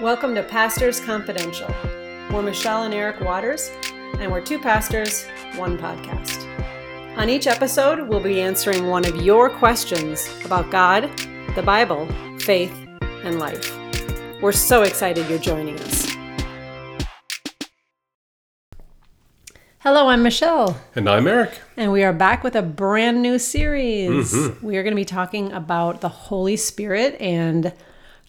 Welcome 0.00 0.36
to 0.36 0.44
Pastors 0.44 1.00
Confidential. 1.00 1.74
We're 2.32 2.42
Michelle 2.42 2.84
and 2.84 2.94
Eric 2.94 3.20
Waters, 3.20 3.68
and 4.20 4.30
we're 4.30 4.40
two 4.40 4.60
pastors, 4.60 5.26
one 5.56 5.76
podcast. 5.76 6.46
On 7.16 7.28
each 7.28 7.48
episode, 7.48 8.08
we'll 8.08 8.20
be 8.20 8.40
answering 8.40 8.86
one 8.86 9.04
of 9.04 9.16
your 9.16 9.50
questions 9.50 10.30
about 10.44 10.70
God, 10.70 11.10
the 11.56 11.64
Bible, 11.64 12.06
faith, 12.38 12.72
and 13.24 13.40
life. 13.40 13.76
We're 14.40 14.52
so 14.52 14.82
excited 14.82 15.28
you're 15.28 15.40
joining 15.40 15.80
us. 15.80 16.16
Hello, 19.80 20.06
I'm 20.06 20.22
Michelle. 20.22 20.80
And 20.94 21.08
I'm 21.08 21.26
Eric. 21.26 21.58
And 21.76 21.90
we 21.90 22.04
are 22.04 22.12
back 22.12 22.44
with 22.44 22.54
a 22.54 22.62
brand 22.62 23.20
new 23.20 23.36
series. 23.36 24.32
Mm-hmm. 24.32 24.64
We 24.64 24.76
are 24.76 24.84
going 24.84 24.92
to 24.92 25.00
be 25.00 25.04
talking 25.04 25.50
about 25.50 26.02
the 26.02 26.08
Holy 26.08 26.56
Spirit. 26.56 27.20
And 27.20 27.72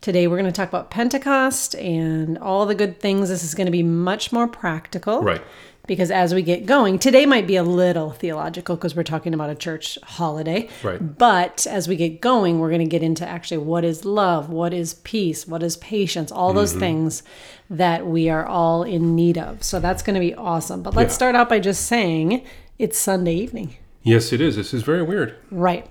today 0.02 0.27
we're 0.27 0.38
going 0.38 0.52
to 0.52 0.55
talk 0.55 0.70
about 0.70 0.89
Pentecost 0.91 1.76
and 1.76 2.38
all 2.38 2.66
the 2.66 2.76
good 2.76 2.99
things. 2.99 3.30
This 3.30 3.44
is 3.44 3.53
going 3.55 3.66
to 3.66 3.71
be 3.71 3.84
much 3.84 4.31
more 4.31 4.48
practical. 4.48 5.21
Right. 5.21 5.41
Because 5.88 6.12
as 6.12 6.35
we 6.35 6.44
get 6.44 6.67
going, 6.67 6.99
today 6.99 7.26
might 7.26 7.48
be 7.48 7.55
a 7.55 7.63
little 7.63 8.12
theological 8.12 8.76
because 8.76 8.95
we're 8.95 9.02
talking 9.02 9.34
about 9.34 9.49
a 9.49 9.55
church 9.55 9.98
holiday. 10.04 10.70
Right. 10.84 11.17
But 11.17 11.66
as 11.66 11.88
we 11.88 11.95
get 11.95 12.21
going, 12.21 12.59
we're 12.59 12.70
going 12.70 12.81
to 12.81 12.85
get 12.88 13.02
into 13.02 13.27
actually 13.27 13.57
what 13.57 13.84
is 13.84 14.05
love, 14.05 14.49
what 14.52 14.71
is 14.71 14.93
peace, 14.93 15.48
what 15.48 15.63
is 15.63 15.77
patience, 15.77 16.31
all 16.31 16.54
those 16.54 16.71
Mm-hmm. 16.71 16.79
things 16.79 17.23
that 17.71 18.05
we 18.05 18.29
are 18.29 18.45
all 18.45 18.84
in 18.84 19.16
need 19.16 19.38
of. 19.40 19.63
So 19.63 19.79
that's 19.79 20.04
going 20.04 20.13
to 20.13 20.20
be 20.20 20.35
awesome. 20.35 20.84
But 20.84 20.95
let's 20.95 21.13
Yeah. 21.13 21.16
start 21.16 21.35
out 21.35 21.49
by 21.49 21.59
just 21.59 21.88
saying 21.88 22.45
it's 22.77 22.98
Sunday 22.99 23.34
evening. 23.34 23.76
Yes, 24.04 24.31
it 24.31 24.41
is. 24.41 24.55
This 24.57 24.76
is 24.76 24.84
very 24.84 25.02
weird. 25.02 25.35
Right. 25.49 25.88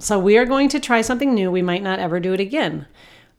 So 0.00 0.18
we 0.18 0.36
are 0.38 0.44
going 0.44 0.68
to 0.70 0.80
try 0.80 1.02
something 1.02 1.32
new. 1.32 1.52
We 1.52 1.62
might 1.62 1.82
not 1.84 2.00
ever 2.00 2.18
do 2.18 2.32
it 2.32 2.40
again, 2.40 2.86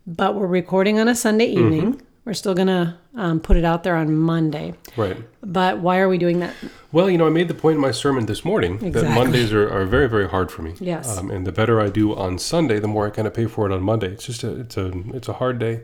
but 0.07 0.33
we're 0.35 0.47
recording 0.47 0.99
on 0.99 1.07
a 1.07 1.15
Sunday 1.15 1.53
Mm-hmm. 1.53 1.73
evening. 1.73 2.01
We're 2.25 2.33
still 2.33 2.53
going 2.55 2.67
to 2.67 2.97
um, 3.15 3.39
put 3.39 3.55
it 3.55 3.63
out 3.63 3.83
there 3.83 3.95
on 3.95 4.13
Monday. 4.13 4.73
Right. 4.97 5.15
But 5.41 5.79
why 5.79 5.99
are 5.99 6.09
we 6.09 6.17
doing 6.17 6.39
that? 6.39 6.53
Well, 6.91 7.09
you 7.09 7.17
know, 7.17 7.25
I 7.25 7.29
made 7.29 7.47
the 7.47 7.53
point 7.53 7.75
in 7.75 7.81
my 7.81 7.91
sermon 7.91 8.25
this 8.25 8.43
morning 8.43 8.79
that 8.91 9.03
Mondays 9.15 9.53
are, 9.53 9.69
are 9.69 9.85
very, 9.85 10.09
very 10.09 10.27
hard 10.27 10.51
for 10.51 10.61
me. 10.61 10.73
Yes. 10.81 11.17
Um, 11.17 11.31
and 11.31 11.47
the 11.47 11.53
better 11.53 11.79
I 11.79 11.87
do 11.87 12.13
on 12.13 12.37
Sunday, 12.37 12.79
the 12.79 12.87
more 12.89 13.07
I 13.07 13.11
kind 13.11 13.29
of 13.29 13.33
pay 13.33 13.45
for 13.45 13.65
it 13.69 13.73
on 13.73 13.81
Monday. 13.81 14.07
It's 14.07 14.25
just 14.25 14.43
a, 14.43 14.59
it's 14.59 14.75
a, 14.75 14.91
it's 15.15 15.29
a 15.29 15.33
hard 15.33 15.57
day. 15.57 15.83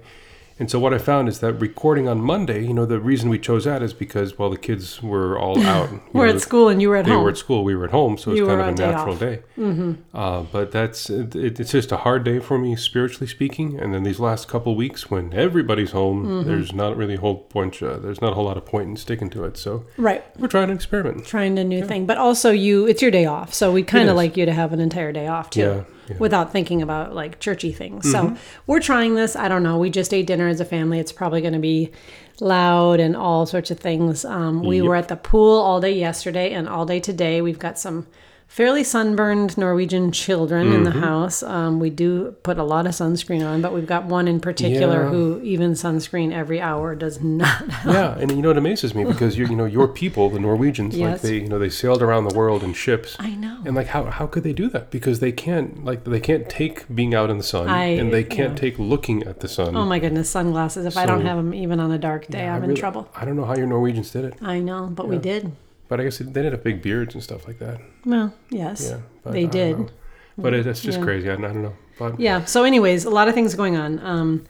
And 0.59 0.69
so 0.69 0.79
what 0.79 0.93
I 0.93 0.97
found 0.97 1.27
is 1.29 1.39
that 1.39 1.53
recording 1.53 2.07
on 2.07 2.21
Monday, 2.21 2.65
you 2.65 2.73
know, 2.73 2.85
the 2.85 2.99
reason 2.99 3.29
we 3.29 3.39
chose 3.39 3.65
that 3.65 3.81
is 3.81 3.93
because, 3.93 4.37
well, 4.37 4.49
the 4.49 4.57
kids 4.57 5.01
were 5.01 5.37
all 5.37 5.59
out. 5.65 5.89
We're 6.13 6.27
know, 6.27 6.35
at 6.35 6.41
school 6.41 6.69
and 6.69 6.81
you 6.81 6.89
were 6.89 6.97
at 6.97 7.05
They 7.05 7.11
home. 7.11 7.19
They 7.19 7.23
were 7.23 7.29
at 7.31 7.37
school. 7.37 7.63
We 7.63 7.75
were 7.75 7.85
at 7.85 7.91
home, 7.91 8.17
so 8.17 8.31
it's 8.31 8.41
kind 8.41 8.61
of 8.61 8.67
a 8.67 8.73
day 8.73 8.91
natural 8.91 9.15
off. 9.15 9.21
Mm-hmm. 9.21 9.91
day. 9.91 9.97
Uh, 10.13 10.41
but 10.51 10.71
that's 10.71 11.09
it, 11.09 11.35
it's 11.35 11.71
just 11.71 11.91
a 11.91 11.97
hard 11.97 12.23
day 12.23 12.39
for 12.39 12.57
me 12.57 12.75
spiritually 12.75 13.27
speaking. 13.27 13.79
And 13.79 13.93
then 13.93 14.03
these 14.03 14.19
last 14.19 14.47
couple 14.47 14.75
weeks, 14.75 15.09
when 15.09 15.33
everybody's 15.33 15.91
home, 15.91 16.13
Mm-hmm. 16.23 16.47
there's 16.47 16.73
not 16.73 16.95
really 16.95 17.15
a 17.15 17.19
whole 17.19 17.47
bunch. 17.53 17.81
Uh, 17.81 17.97
there's 17.97 18.21
not 18.21 18.31
a 18.31 18.35
whole 18.35 18.45
lot 18.45 18.57
of 18.57 18.65
point 18.65 18.87
in 18.87 18.95
sticking 18.95 19.29
to 19.31 19.43
it. 19.45 19.57
So 19.57 19.85
right. 19.97 20.23
we're 20.39 20.47
trying 20.47 20.69
an 20.69 20.75
experiment. 20.75 21.25
Trying 21.25 21.57
a 21.57 21.63
new 21.63 21.85
thing. 21.85 22.05
But 22.05 22.17
also, 22.17 22.51
you, 22.51 22.85
it's 22.87 23.01
your 23.01 23.11
day 23.11 23.25
off. 23.25 23.53
So 23.53 23.71
we 23.71 23.83
kind 23.83 24.09
of 24.09 24.15
like 24.15 24.37
you 24.37 24.45
to 24.45 24.53
have 24.53 24.73
an 24.73 24.79
entire 24.79 25.11
day 25.11 25.27
off 25.27 25.49
too. 25.49 25.61
Yeah, 25.61 25.83
yeah. 26.07 26.13
Mm-hmm. 26.13 26.21
Without 26.21 26.51
thinking 26.51 26.81
about 26.81 27.15
like 27.15 27.39
churchy 27.39 27.71
things. 27.71 28.11
So 28.11 28.35
we're 28.67 28.79
trying 28.81 29.15
this. 29.15 29.35
I 29.35 29.47
don't 29.47 29.63
know. 29.63 29.77
We 29.77 29.89
just 29.89 30.13
ate 30.13 30.27
dinner 30.27 30.47
as 30.47 30.59
a 30.59 30.65
family. 30.65 30.99
It's 30.99 31.11
probably 31.11 31.41
going 31.41 31.53
to 31.53 31.59
be 31.59 31.91
loud 32.39 32.99
and 32.99 33.15
all 33.15 33.45
sorts 33.45 33.71
of 33.71 33.79
things. 33.79 34.25
Um, 34.25 34.63
we 34.63 34.77
Yep. 34.77 34.85
were 34.85 34.95
at 34.95 35.07
the 35.07 35.15
pool 35.15 35.59
all 35.59 35.79
day 35.79 35.93
yesterday 35.93 36.51
and 36.53 36.67
all 36.67 36.85
day 36.85 36.99
today. 36.99 37.41
We've 37.41 37.59
got 37.59 37.79
some 37.79 38.07
fairly 38.47 38.83
sunburned 38.83 39.57
Norwegian 39.57 40.11
children 40.11 40.71
in 40.71 40.83
the 40.83 40.91
Mm-hmm. 40.91 40.99
house. 40.99 41.41
Um, 41.41 41.79
we 41.79 41.89
do 41.89 42.35
put 42.43 42.57
a 42.59 42.63
lot 42.63 42.85
of 42.85 42.91
sunscreen 42.93 43.43
on, 43.43 43.61
but 43.63 43.73
we've 43.73 43.87
got 43.87 44.05
one 44.05 44.27
in 44.27 44.39
particular 44.39 45.03
Yeah. 45.03 45.09
who 45.09 45.41
even 45.41 45.71
sunscreen 45.73 46.31
every 46.31 46.61
hour 46.61 46.93
does 46.95 47.19
not 47.21 47.67
help. 47.69 47.95
Yeah, 47.95 48.17
and 48.19 48.29
you 48.31 48.41
know 48.43 48.51
it 48.51 48.57
amazes 48.57 48.93
me 48.93 49.03
because 49.05 49.37
you 49.37 49.47
you 49.47 49.55
know 49.55 49.65
your 49.65 49.87
people, 49.87 50.29
the 50.29 50.39
Norwegians, 50.39 50.95
like 50.97 51.21
they 51.21 51.35
you 51.39 51.47
know 51.47 51.57
they 51.57 51.69
sailed 51.69 52.01
around 52.03 52.25
the 52.29 52.35
world 52.35 52.63
in 52.63 52.73
ships. 52.73 53.15
I 53.19 53.31
know. 53.35 53.59
And 53.65 53.75
like 53.75 53.87
how 53.87 54.05
how 54.05 54.27
could 54.27 54.43
they 54.43 54.53
do 54.53 54.69
that? 54.69 54.91
Because 54.91 55.19
they 55.19 55.31
can't 55.31 55.83
like 55.83 56.03
they 56.03 56.19
can't 56.19 56.47
take 56.49 56.85
being 56.93 57.15
out 57.15 57.29
in 57.31 57.37
the 57.37 57.43
sun, 57.43 57.67
I- 57.69 57.85
and 57.99 58.13
they 58.13 58.23
can't 58.23 58.51
yeah. 58.53 58.55
take 58.69 58.77
looking 58.77 59.23
at 59.23 59.39
the 59.39 59.47
sun. 59.47 59.75
Oh 59.75 59.85
my 59.85 59.97
goodness, 59.99 60.29
sunglasses. 60.29 60.85
If 60.85 60.95
I 60.97 61.05
don't 61.05 61.25
have 61.25 61.37
them 61.37 61.53
even 61.53 61.79
on 61.79 61.91
a 61.91 61.97
dark 61.97 62.27
day, 62.27 62.47
I 62.47 62.55
I'm 62.55 62.63
in 62.63 62.75
trouble. 62.75 63.09
I 63.15 63.25
don't 63.25 63.35
know 63.35 63.45
how 63.45 63.55
your 63.55 63.67
Norwegians 63.67 64.11
did 64.11 64.25
it, 64.25 64.35
I 64.41 64.59
know, 64.59 64.87
but 64.93 65.07
we 65.07 65.17
did. 65.17 65.51
But 65.87 65.99
I 65.99 66.03
guess 66.03 66.17
they 66.19 66.25
did 66.25 66.51
have 66.51 66.63
big 66.63 66.81
beards 66.81 67.13
and 67.13 67.23
stuff 67.23 67.47
like 67.47 67.59
that. 67.59 67.79
Well, 68.05 68.33
yes. 68.49 68.89
Yeah, 68.89 68.97
but 69.23 69.33
They 69.33 69.45
did. 69.45 69.79
know. 69.79 69.89
But 70.37 70.53
it, 70.53 70.65
it's 70.65 70.81
just 70.81 70.97
Yeah. 70.99 71.03
crazy. 71.03 71.29
I, 71.29 71.33
I 71.33 71.37
don't 71.37 71.61
know. 71.61 71.73
But 71.99 72.19
Yeah. 72.19 72.45
So, 72.45 72.63
anyways, 72.63 73.05
a 73.05 73.09
lot 73.11 73.27
of 73.27 73.33
things 73.35 73.53
going 73.55 73.75
on. 73.77 73.99
Um, 73.99 74.45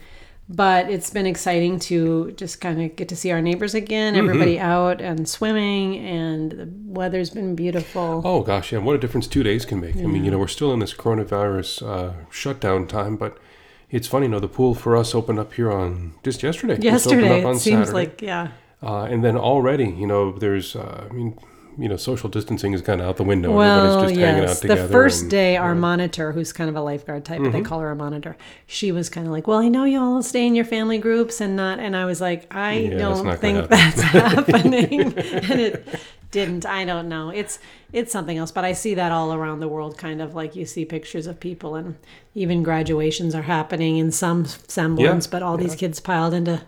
but 0.49 0.89
it's 0.89 1.09
been 1.09 1.25
exciting 1.25 1.79
to 1.79 2.31
just 2.31 2.59
kind 2.61 2.81
of 2.81 2.95
get 2.97 3.07
to 3.09 3.15
see 3.15 3.31
our 3.31 3.41
neighbors 3.41 3.73
again, 3.73 4.13
Mm-hmm. 4.13 4.27
everybody 4.29 4.59
out 4.59 5.01
and 5.01 5.27
swimming, 5.27 5.97
and 5.97 6.51
the 6.51 6.69
weather's 6.85 7.29
been 7.29 7.55
beautiful. 7.55 8.21
oh 8.25 8.41
gosh, 8.43 8.71
yeah, 8.73 8.79
what 8.79 8.95
a 8.95 8.99
difference 8.99 9.25
two 9.27 9.43
days 9.43 9.65
can 9.65 9.79
make. 9.79 9.95
I 9.97 10.01
mean, 10.01 10.23
you 10.25 10.31
know, 10.31 10.37
we're 10.37 10.47
still 10.47 10.73
in 10.73 10.79
this 10.79 10.93
coronavirus 10.93 11.81
uh, 11.87 12.13
shutdown 12.29 12.87
time, 12.87 13.15
but 13.15 13.37
it's 13.89 14.07
funny. 14.07 14.25
You 14.25 14.31
know, 14.31 14.39
the 14.39 14.47
pool 14.49 14.73
for 14.75 14.95
us 14.97 15.15
opened 15.15 15.39
up 15.39 15.53
here 15.53 15.71
on 15.71 16.13
just 16.23 16.43
yesterday. 16.43 16.77
Yesterday, 16.79 17.43
on 17.43 17.55
it 17.55 17.59
seems 17.59 17.87
Saturday. 17.87 17.91
like, 17.93 18.21
yeah. 18.21 18.49
Uh, 18.83 19.03
and 19.05 19.23
then 19.23 19.37
already, 19.37 19.85
you 19.89 20.05
know, 20.07 20.31
there's, 20.33 20.75
uh, 20.75 21.07
I 21.09 21.13
mean, 21.13 21.37
you 21.77 21.89
know, 21.89 21.95
social 21.97 22.29
distancing 22.29 22.73
is 22.73 22.81
kind 22.83 23.01
of 23.01 23.07
out 23.07 23.17
the 23.17 23.23
window. 23.23 23.51
Well, 23.55 23.85
Everybody's 23.87 24.11
just 24.11 24.19
hanging 24.21 24.43
out 24.43 24.47
yes. 24.49 24.59
together. 24.59 24.87
The 24.87 24.91
first 24.93 25.21
and- 25.23 25.31
day, 25.31 25.57
our 25.57 25.73
monitor, 25.73 26.31
who's 26.31 26.53
kind 26.53 26.69
of 26.69 26.75
a 26.75 26.81
lifeguard 26.81 27.25
type, 27.25 27.39
but 27.39 27.45
Mm-hmm. 27.45 27.51
they 27.57 27.61
call 27.63 27.79
her 27.79 27.89
a 27.89 27.95
monitor, 27.95 28.35
she 28.67 28.91
was 28.91 29.09
kind 29.09 29.25
of 29.25 29.33
like, 29.33 29.47
"Well, 29.47 29.57
I 29.57 29.69
know 29.69 29.83
you 29.85 29.99
all 29.99 30.21
stay 30.21 30.45
in 30.45 30.53
your 30.53 30.65
family 30.65 30.99
groups 30.99 31.41
and 31.41 31.55
not," 31.55 31.79
and 31.79 31.95
I 31.95 32.05
was 32.05 32.21
like, 32.21 32.45
"I 32.53 32.73
Yeah, 32.73 32.97
don't 32.99 33.25
not 33.25 33.39
think 33.39 33.69
that's 33.69 34.01
happening," 34.37 35.01
and 35.17 35.59
it 35.59 35.99
didn't. 36.29 36.65
I 36.67 36.85
don't 36.85 37.09
know. 37.09 37.29
It's 37.29 37.57
it's 37.91 38.11
something 38.11 38.37
else, 38.37 38.51
but 38.51 38.63
I 38.65 38.73
see 38.73 38.93
that 38.93 39.11
all 39.11 39.33
around 39.33 39.59
the 39.59 39.67
world. 39.67 39.97
Kind 39.97 40.21
of 40.21 40.35
like 40.35 40.55
you 40.55 40.65
see 40.65 40.85
pictures 40.85 41.25
of 41.25 41.39
people, 41.39 41.73
and 41.73 41.95
even 42.35 42.61
graduations 42.61 43.33
are 43.33 43.43
happening 43.43 43.97
in 43.97 44.11
some 44.11 44.45
semblance, 44.45 45.25
Yeah, 45.25 45.31
but 45.31 45.41
all 45.41 45.57
these 45.57 45.75
kids 45.75 45.99
piled 45.99 46.35
into 46.35 46.61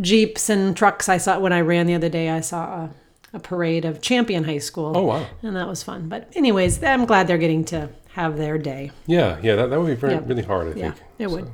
jeeps 0.00 0.48
and 0.48 0.76
trucks. 0.76 1.08
I 1.08 1.16
saw 1.18 1.38
when 1.38 1.52
I 1.52 1.60
ran 1.60 1.86
the 1.86 1.94
other 1.94 2.08
day. 2.08 2.30
I 2.30 2.40
saw 2.40 2.64
a, 2.64 2.90
a 3.32 3.40
parade 3.40 3.84
of 3.84 4.00
Champion 4.00 4.44
High 4.44 4.58
School 4.58 4.96
Oh, 4.96 5.02
wow. 5.02 5.26
and 5.42 5.56
that 5.56 5.68
was 5.68 5.82
fun. 5.82 6.08
But 6.08 6.30
anyways, 6.34 6.82
I'm 6.82 7.04
glad 7.06 7.26
they're 7.26 7.38
getting 7.38 7.64
to 7.66 7.88
have 8.12 8.36
their 8.36 8.58
day. 8.58 8.90
Yeah, 9.06 9.38
yeah, 9.42 9.56
that, 9.56 9.70
that 9.70 9.80
would 9.80 9.86
be 9.88 9.94
very, 9.94 10.14
Yeah. 10.14 10.20
really 10.24 10.42
hard, 10.42 10.68
I 10.76 10.78
Yeah, 10.78 10.90
think. 10.92 11.04
it 11.18 11.30
would. 11.30 11.50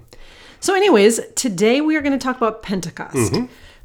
So, 0.60 0.74
anyways, 0.74 1.20
today 1.34 1.80
we 1.80 1.96
are 1.96 2.00
going 2.00 2.18
to 2.18 2.22
talk 2.22 2.36
about 2.38 2.62
Pentecost. 2.62 3.34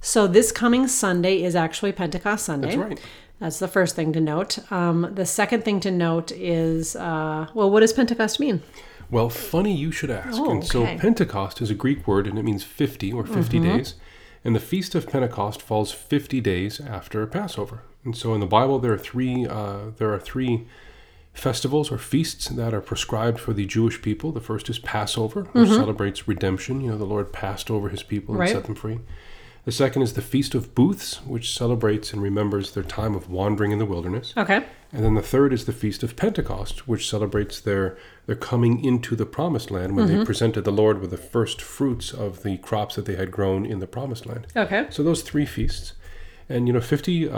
So 0.03 0.25
this 0.25 0.51
coming 0.51 0.88
Sunday 0.88 1.44
is 1.44 1.56
actually 1.56 1.91
Pentecost 1.91 2.45
Sunday. 2.45 2.69
Mm-hmm. 2.72 2.79
That's 2.79 2.89
right. 3.01 3.09
That's 3.39 3.59
the 3.59 3.68
first 3.68 3.95
thing 3.95 4.13
to 4.13 4.22
note. 4.22 4.57
Um, 4.72 5.12
the 5.13 5.25
second 5.25 5.63
thing 5.63 5.79
to 5.81 5.91
note 5.91 6.31
is, 6.31 6.95
uh, 6.95 7.47
well, 7.53 7.69
what 7.69 7.81
does 7.81 7.91
Pentecost 7.94 8.39
mean? 8.39 8.63
Well, 9.12 9.29
funny 9.29 9.75
you 9.75 9.91
should 9.91 10.09
ask. 10.09 10.39
Oh, 10.39 10.50
and 10.51 10.66
so. 10.66 10.85
Pentecost 10.97 11.62
is 11.62 11.69
a 11.69 11.75
Greek 11.75 12.07
word 12.07 12.25
and 12.28 12.39
it 12.39 12.44
means 12.44 12.63
50 12.63 13.12
or 13.12 13.25
50 13.25 13.59
Mm-hmm. 13.59 13.78
days. 13.78 13.95
And 14.44 14.56
the 14.56 14.59
Feast 14.59 14.96
of 14.96 15.07
Pentecost 15.07 15.62
falls 15.62 15.91
50 15.91 16.41
days 16.41 16.79
after 16.79 17.25
Passover. 17.28 17.81
And 18.03 18.16
so 18.18 18.34
in 18.34 18.40
the 18.40 18.47
Bible, 18.47 18.79
there 18.79 18.94
are 18.94 18.97
three, 18.97 19.46
uh, 19.46 19.91
there 19.97 20.12
are 20.13 20.19
three 20.19 20.66
festivals 21.34 21.91
or 21.91 21.97
feasts 21.97 22.47
that 22.47 22.74
are 22.74 22.81
prescribed 22.81 23.40
for 23.40 23.53
the 23.53 23.66
Jewish 23.66 24.01
people. 24.01 24.31
The 24.31 24.41
first 24.41 24.69
is 24.69 24.80
Passover, 24.80 25.44
which 25.53 25.69
celebrates 25.69 26.28
redemption. 26.28 26.81
You 26.81 26.91
know, 26.91 26.97
the 26.97 27.06
Lord 27.06 27.31
passed 27.31 27.69
over 27.69 27.90
his 27.90 28.03
people 28.03 28.34
and 28.35 28.41
Mm-hmm. 28.44 28.53
Right. 28.56 28.62
set 28.62 28.66
them 28.66 28.75
free. 28.75 29.00
The 29.64 29.72
second 29.72 30.02
is 30.02 30.14
the 30.14 30.24
Feast 30.24 30.56
of 30.56 30.74
Booths, 30.74 31.18
which 31.24 31.54
celebrates 31.56 32.14
and 32.14 32.22
remembers 32.22 32.72
their 32.72 32.84
time 32.84 33.14
of 33.14 33.30
wandering 33.30 33.72
in 33.72 33.78
the 33.78 33.86
wilderness. 33.86 34.34
Okay. 34.36 34.66
And 34.92 35.04
then 35.06 35.14
the 35.14 35.22
third 35.22 35.54
is 35.54 35.66
the 35.66 35.72
Feast 35.72 36.02
of 36.02 36.16
Pentecost, 36.16 36.88
which 36.88 37.08
celebrates 37.10 37.60
their 37.62 37.96
their 38.26 38.36
coming 38.36 38.84
into 38.84 39.16
the 39.16 39.26
promised 39.26 39.70
land 39.72 39.96
when 39.96 40.08
they 40.08 40.26
presented 40.26 40.64
the 40.64 40.72
Lord 40.72 41.00
with 41.00 41.12
the 41.12 41.18
first 41.18 41.62
fruits 41.62 42.12
of 42.12 42.42
the 42.44 42.58
crops 42.58 42.96
that 42.96 43.06
they 43.06 43.16
had 43.16 43.31
grown 43.31 43.66
in 43.66 43.80
the 43.80 43.88
promised 43.88 44.25
land. 44.25 44.48
Okay. 44.56 44.88
So 44.90 45.04
those 45.04 45.22
three 45.22 45.46
feasts. 45.46 45.94
And 46.50 46.68
you 46.68 46.74
know, 46.74 46.81
50 46.81 47.30
uh, 47.30 47.34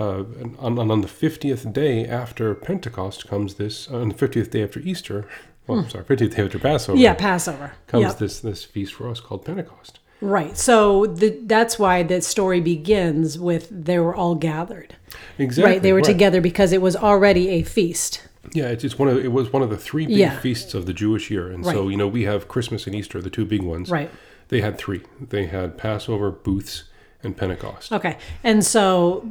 on, 0.59 0.79
on 0.79 0.91
on 0.91 1.01
the 1.01 1.07
50th 1.07 1.71
day 1.73 2.07
after 2.07 2.55
Pentecost 2.55 3.27
comes 3.27 3.55
this 3.55 3.91
uh, 3.91 3.97
on 3.97 4.09
the 4.09 4.15
50th 4.15 4.49
day 4.49 4.63
after 4.63 4.79
Easter. 4.79 5.27
Well, 5.67 5.79
I'm 5.79 5.89
sorry, 5.89 6.05
50th 6.05 6.35
day 6.35 6.43
after 6.45 6.57
Passover. 6.59 6.97
Yeah, 6.97 7.13
Passover. 7.13 7.73
Comes 7.87 8.03
Yep. 8.03 8.17
this 8.17 8.39
this 8.39 8.63
feast 8.63 8.93
for 8.93 9.09
us 9.09 9.19
called 9.19 9.45
Pentecost. 9.45 9.99
Right. 10.23 10.57
So 10.57 11.05
the, 11.05 11.37
that's 11.43 11.77
why 11.77 12.03
the 12.03 12.21
story 12.21 12.61
begins 12.61 13.37
with 13.37 13.67
they 13.69 13.99
were 13.99 14.15
all 14.15 14.35
gathered. 14.35 14.95
Exactly. 15.37 15.73
Right. 15.73 15.81
They 15.81 15.93
were 15.93 16.01
together 16.01 16.41
because 16.41 16.71
it 16.71 16.81
was 16.81 16.95
already 16.95 17.49
a 17.49 17.63
feast. 17.63 18.27
Yeah, 18.53 18.67
it's, 18.67 18.83
it's 18.83 18.99
one 18.99 19.09
of 19.09 19.17
it 19.17 19.31
was 19.31 19.51
one 19.51 19.63
of 19.63 19.69
the 19.69 19.77
three 19.77 20.05
big 20.05 20.17
Yeah. 20.17 20.37
feasts 20.39 20.73
of 20.73 20.85
the 20.85 20.93
Jewish 20.93 21.31
year, 21.31 21.49
and 21.49 21.65
so 21.65 21.87
you 21.87 21.97
know 21.97 22.07
we 22.07 22.23
have 22.23 22.47
Christmas 22.47 22.85
and 22.85 22.95
Easter, 22.95 23.21
the 23.21 23.29
two 23.29 23.45
big 23.45 23.61
ones. 23.63 23.89
Right. 23.89 24.11
They 24.49 24.61
had 24.61 24.77
three. 24.77 25.01
They 25.19 25.47
had 25.47 25.77
Passover, 25.77 26.29
Booths, 26.29 26.83
and 27.23 27.35
Pentecost. 27.35 27.91
Okay. 27.91 28.17
And 28.43 28.63
so, 28.63 29.27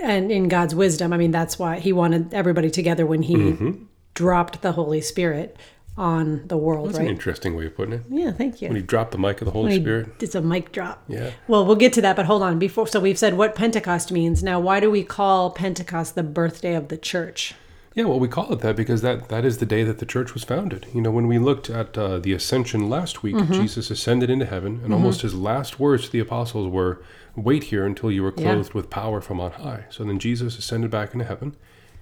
and 0.00 0.30
in 0.30 0.48
God's 0.48 0.74
wisdom, 0.74 1.12
I 1.12 1.16
mean, 1.16 1.32
that's 1.32 1.58
why 1.58 1.80
he 1.80 1.92
wanted 1.92 2.32
everybody 2.32 2.70
together 2.70 3.04
when 3.04 3.22
he 3.22 3.34
mm-hmm. 3.34 3.84
dropped 4.14 4.62
the 4.62 4.72
Holy 4.72 5.00
Spirit. 5.00 5.56
On 5.96 6.46
the 6.48 6.56
world, 6.56 6.88
That's 6.88 6.98
an 6.98 7.06
interesting 7.06 7.54
way 7.54 7.66
of 7.66 7.76
putting 7.76 7.92
it. 7.94 8.02
Yeah, 8.08 8.32
thank 8.32 8.62
you. 8.62 8.68
When 8.68 8.76
you 8.76 8.82
drop 8.82 9.10
the 9.10 9.18
mic 9.18 9.40
of 9.42 9.44
the 9.44 9.50
Holy 9.52 9.72
When 9.72 9.80
Spirit. 9.82 10.08
It's 10.22 10.34
a 10.34 10.40
mic 10.40 10.72
drop. 10.72 11.04
Yeah. 11.06 11.32
Well, 11.48 11.66
we'll 11.66 11.76
get 11.76 11.92
to 11.94 12.00
that, 12.02 12.16
but 12.16 12.24
hold 12.26 12.42
on. 12.42 12.58
Before, 12.58 12.86
so 12.86 12.98
we've 12.98 13.18
said 13.18 13.36
what 13.36 13.54
Pentecost 13.54 14.10
means. 14.10 14.42
Now, 14.42 14.58
why 14.58 14.80
do 14.80 14.90
we 14.90 15.04
call 15.04 15.50
Pentecost 15.50 16.14
the 16.14 16.22
birthday 16.22 16.74
of 16.74 16.88
the 16.88 16.96
church? 16.96 17.54
Yeah, 17.94 18.04
well, 18.04 18.18
we 18.18 18.26
call 18.28 18.50
it 18.54 18.60
that 18.60 18.74
because 18.74 19.02
that, 19.02 19.28
that 19.28 19.44
is 19.44 19.58
the 19.58 19.66
day 19.66 19.82
that 19.84 19.98
the 19.98 20.06
church 20.06 20.32
was 20.32 20.44
founded. 20.44 20.86
You 20.94 21.02
know, 21.02 21.10
when 21.10 21.26
we 21.26 21.38
looked 21.38 21.68
at 21.68 21.98
uh, 21.98 22.18
the 22.20 22.32
ascension 22.32 22.88
last 22.88 23.22
week, 23.22 23.34
Mm-hmm. 23.36 23.52
Jesus 23.52 23.90
ascended 23.90 24.30
into 24.30 24.46
heaven, 24.46 24.80
and 24.82 24.94
almost 24.94 25.20
his 25.20 25.34
last 25.34 25.78
words 25.78 26.06
to 26.06 26.10
the 26.12 26.20
apostles 26.20 26.68
were, 26.72 27.02
Wait 27.36 27.64
here 27.64 27.84
until 27.84 28.10
you 28.10 28.24
are 28.24 28.32
Yeah. 28.34 28.54
clothed 28.54 28.72
with 28.72 28.88
power 28.88 29.20
from 29.20 29.40
on 29.40 29.52
high. 29.52 29.84
So 29.90 30.04
then 30.04 30.18
Jesus 30.18 30.58
ascended 30.58 30.90
back 30.90 31.12
into 31.12 31.26
heaven, 31.26 31.54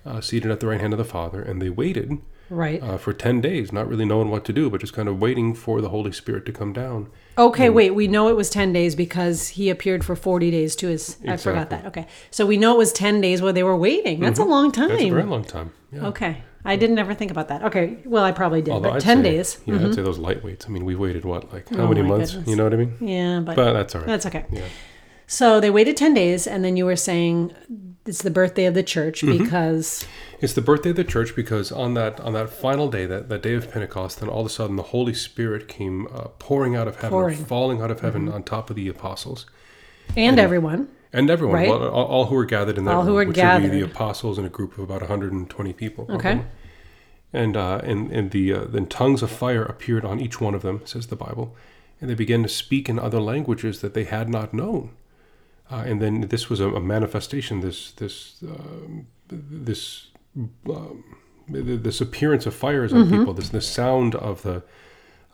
uh, 0.07 0.21
seated 0.21 0.53
at 0.53 0.61
the 0.61 0.69
right 0.69 0.81
hand 0.81 0.93
of 0.93 0.99
the 0.99 1.05
Father, 1.05 1.43
and 1.43 1.61
they 1.61 1.71
waited 1.71 2.19
Right. 2.51 2.83
uh, 2.83 2.99
for 2.99 3.13
10 3.13 3.41
days, 3.41 3.73
not 3.73 3.89
really 3.89 4.05
knowing 4.05 4.29
what 4.31 4.45
to 4.47 4.53
do, 4.53 4.69
but 4.69 4.81
just 4.81 4.93
kind 4.93 5.09
of 5.09 5.21
waiting 5.21 5.55
for 5.55 5.81
the 5.81 5.89
Holy 5.89 6.13
Spirit 6.13 6.45
to 6.47 6.53
come 6.53 6.73
down. 6.73 7.09
Okay, 7.39 7.71
wait. 7.71 7.95
We 7.95 8.09
know 8.09 8.29
it 8.29 8.37
was 8.37 8.51
10 8.51 8.73
days 8.73 8.95
because 8.95 9.49
he 9.49 9.71
appeared 9.71 10.05
for 10.05 10.15
40 10.17 10.51
days 10.51 10.77
to 10.77 10.89
his. 10.89 11.17
I 11.27 11.37
forgot 11.37 11.71
that. 11.71 11.87
Okay. 11.87 12.07
So 12.31 12.45
we 12.45 12.57
know 12.59 12.75
it 12.75 12.79
was 12.79 12.93
10 12.93 13.21
days 13.21 13.41
where 13.41 13.53
they 13.53 13.63
were 13.63 13.77
waiting. 13.77 14.21
That's 14.21 14.39
a 14.41 14.45
long 14.45 14.73
time. 14.73 14.89
Mm-hmm. 14.91 14.97
That's 14.99 15.05
a 15.07 15.11
very 15.11 15.23
long 15.25 15.45
time. 15.45 15.73
Yeah. 15.93 16.07
Okay. 16.09 16.43
I 16.63 16.77
didn't 16.77 16.99
ever 16.99 17.15
think 17.15 17.31
about 17.31 17.49
that. 17.49 17.63
Okay. 17.65 17.99
Well, 18.05 18.23
I 18.23 18.33
probably 18.33 18.61
did, 18.61 18.73
Although 18.73 18.91
but 18.91 18.97
I'd 18.97 19.01
10 19.03 19.19
say- 19.19 19.23
days. 19.23 19.59
Yeah, 19.65 19.77
I'd 19.77 19.95
say 19.95 20.03
those 20.03 20.19
lightweights. 20.19 20.67
I 20.67 20.71
mean, 20.71 20.85
we 20.85 20.95
waited, 20.95 21.25
what, 21.25 21.51
like 21.53 21.69
how 21.71 21.85
Oh 21.85 21.89
many 21.89 22.03
months? 22.03 22.33
goodness. 22.33 22.51
You 22.51 22.57
know 22.57 22.65
what 22.65 22.75
I 22.75 22.77
mean? 22.77 22.97
Yeah, 23.01 23.41
but, 23.41 23.57
But 23.57 23.73
that's 23.73 23.95
all 23.95 24.03
right. 24.03 24.07
that's 24.09 24.27
okay. 24.27 24.45
Yeah. 24.53 24.65
So 25.33 25.61
they 25.61 25.71
waited 25.71 25.97
10 25.97 26.13
days, 26.15 26.49
and 26.49 26.65
then 26.65 26.77
you 26.77 26.85
were 26.85 26.97
saying 26.97 27.55
it's 28.05 28.23
the 28.23 28.33
birthday 28.33 28.65
of 28.65 28.75
the 28.75 28.83
church 28.83 29.23
Mm-hmm. 29.23 29.45
because. 29.45 30.05
It's 30.41 30.55
the 30.55 30.61
birthday 30.63 30.91
of 30.91 30.97
the 30.97 31.05
church 31.05 31.37
because 31.37 31.71
on 31.71 31.95
that 31.95 32.19
on 32.19 32.33
that 32.33 32.51
final 32.51 32.89
day, 32.91 33.07
that, 33.07 33.29
that 33.29 33.41
day 33.43 33.55
of 33.55 33.71
Pentecost, 33.71 34.19
then 34.21 34.29
all 34.29 34.41
of 34.41 34.47
a 34.47 34.49
sudden 34.51 34.75
the 34.77 34.83
Holy 34.95 35.15
Spirit 35.15 35.69
came 35.69 36.09
uh, 36.09 36.29
pouring 36.41 36.75
out 36.75 36.89
of 36.89 36.97
heaven, 36.97 37.11
Pouring. 37.11 37.37
Mm-hmm. 37.37 37.45
falling 37.45 37.81
out 37.83 37.91
of 37.93 38.01
heaven 38.01 38.29
on 38.29 38.43
top 38.43 38.71
of 38.71 38.77
the 38.77 38.89
apostles 38.89 39.47
And 40.17 40.41
everyone. 40.41 40.89
and 41.13 41.29
everyone, 41.31 41.57
Right. 41.57 41.69
well, 41.69 41.87
all, 41.89 42.07
all 42.07 42.25
who 42.27 42.35
were 42.37 42.47
gathered 42.47 42.77
in 42.79 42.87
that 42.87 42.95
All 42.97 43.05
who 43.05 43.13
were 43.15 43.27
which 43.27 43.37
would 43.37 43.63
be 43.63 43.69
the 43.69 43.83
apostles 43.83 44.37
and 44.39 44.47
a 44.47 44.51
group 44.51 44.73
of 44.73 44.81
about 44.81 45.03
120 45.03 45.73
people. 45.75 46.07
Okay. 46.11 46.43
And 47.33 47.57
uh, 47.57 47.81
and 47.85 48.11
and 48.11 48.31
the 48.33 48.53
uh, 48.55 48.65
then 48.65 48.87
tongues 48.87 49.23
of 49.23 49.31
fire 49.31 49.63
appeared 49.63 50.05
on 50.05 50.19
each 50.19 50.41
one 50.41 50.55
of 50.57 50.63
them, 50.63 50.81
says 50.87 51.07
the 51.07 51.17
Bible, 51.17 51.55
and 52.01 52.11
they 52.11 52.15
began 52.15 52.43
to 52.43 52.49
speak 52.49 52.89
in 52.89 52.99
other 52.99 53.21
languages 53.21 53.81
that 53.83 53.93
they 53.95 54.05
had 54.05 54.29
not 54.29 54.53
known. 54.53 54.91
Uh, 55.71 55.85
and 55.87 56.03
then 56.03 56.23
this 56.23 56.51
was 56.51 56.61
a, 56.61 56.69
a 56.71 56.81
manifestation. 56.81 57.61
This 57.61 57.93
this 57.93 58.43
um, 58.43 59.07
this 59.29 60.09
um, 60.69 61.05
this 61.49 62.01
appearance 62.01 62.47
of 62.47 62.55
fires 62.55 62.93
on 62.93 63.09
people. 63.09 63.33
This 63.35 63.51
the 63.51 63.61
sound 63.61 64.15
of 64.15 64.43
the 64.43 64.63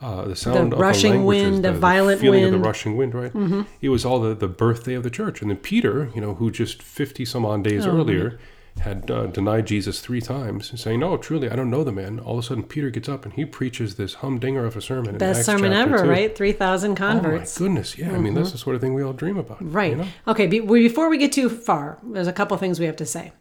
uh, 0.00 0.26
the 0.26 0.36
sound 0.36 0.74
of 0.74 0.78
rushing 0.78 1.12
the 1.12 1.20
wind, 1.22 1.64
the, 1.64 1.72
the 1.72 1.78
violent 1.78 2.20
feeling 2.20 2.44
of 2.44 2.52
the 2.52 2.58
rushing 2.58 2.96
wind. 2.96 3.14
Right. 3.14 3.64
It 3.80 3.88
was 3.88 4.04
all 4.04 4.20
the, 4.20 4.34
the 4.34 4.48
birthday 4.48 4.94
of 4.94 5.02
the 5.02 5.10
church. 5.10 5.40
And 5.40 5.50
then 5.50 5.58
Peter, 5.58 6.10
you 6.14 6.20
know, 6.20 6.34
who 6.34 6.50
just 6.50 6.82
fifty 6.82 7.24
some 7.24 7.46
odd 7.46 7.64
days 7.64 7.86
Oh, 7.86 7.96
earlier 7.96 8.38
had 8.80 9.10
uh, 9.10 9.26
denied 9.26 9.66
Jesus 9.66 10.00
three 10.00 10.20
times, 10.20 10.78
saying, 10.80 11.00
"No, 11.00 11.16
truly, 11.16 11.48
I 11.50 11.56
don't 11.56 11.70
know 11.70 11.82
the 11.82 11.92
man." 11.92 12.18
All 12.20 12.38
of 12.38 12.44
a 12.44 12.46
sudden, 12.46 12.62
Peter 12.64 12.90
gets 12.90 13.08
up 13.08 13.24
and 13.24 13.32
he 13.34 13.44
preaches 13.44 13.94
this 13.96 14.14
humdinger 14.14 14.64
of 14.64 14.76
a 14.76 14.80
sermon. 14.82 15.16
Best 15.18 15.44
sermon 15.46 15.72
ever, 15.72 16.02
two. 16.02 16.08
right? 16.08 16.36
3,000 16.36 16.92
Oh 16.92 16.94
converts. 16.94 17.54
Mm-hmm. 17.54 17.64
my 17.64 17.68
goodness! 17.68 17.98
Yeah, 17.98 18.12
I 18.12 18.18
mean 18.18 18.34
that's 18.34 18.52
the 18.52 18.58
sort 18.58 18.76
of 18.76 18.82
thing 18.82 18.94
we 18.94 19.02
all 19.02 19.12
dream 19.14 19.38
about, 19.38 19.58
Right. 19.60 19.92
You 19.92 19.96
know? 19.98 20.06
Okay. 20.28 20.46
Be, 20.46 20.60
before 20.60 21.08
we 21.08 21.18
get 21.18 21.32
too 21.32 21.48
far, 21.48 21.98
there's 22.02 22.26
a 22.28 22.32
couple 22.32 22.56
things 22.58 22.78
we 22.78 22.86
have 22.86 22.96
to 22.96 23.06
say. 23.06 23.32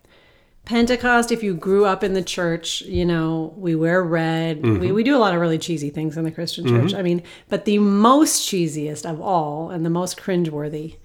Pentecost, 0.64 1.32
if 1.32 1.44
you 1.44 1.54
grew 1.54 1.86
up 1.86 2.04
in 2.04 2.14
the 2.14 2.24
church, 2.24 2.82
you 2.82 3.06
know, 3.06 3.54
we 3.56 3.76
wear 3.76 4.04
red. 4.04 4.64
Mm-hmm. 4.64 4.80
We, 4.80 4.92
we 4.92 5.04
do 5.04 5.16
a 5.16 5.20
lot 5.20 5.36
of 5.36 5.40
really 5.40 5.60
cheesy 5.60 5.92
things 5.92 6.18
in 6.18 6.24
the 6.24 6.32
Christian 6.32 6.66
church. 6.68 6.92
I 6.96 7.04
mean, 7.04 7.22
but 7.50 7.66
the 7.66 7.78
most 7.78 8.50
cheesiest 8.50 9.08
of 9.08 9.22
all 9.22 9.70
and 9.70 9.86
the 9.86 9.92
most 9.92 10.18
cringeworthy 10.18 10.96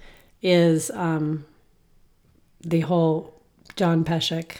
is 0.41 0.89
um, 0.91 1.45
the 2.61 2.79
whole 2.79 3.40
John 3.75 4.03
Peshek, 4.03 4.57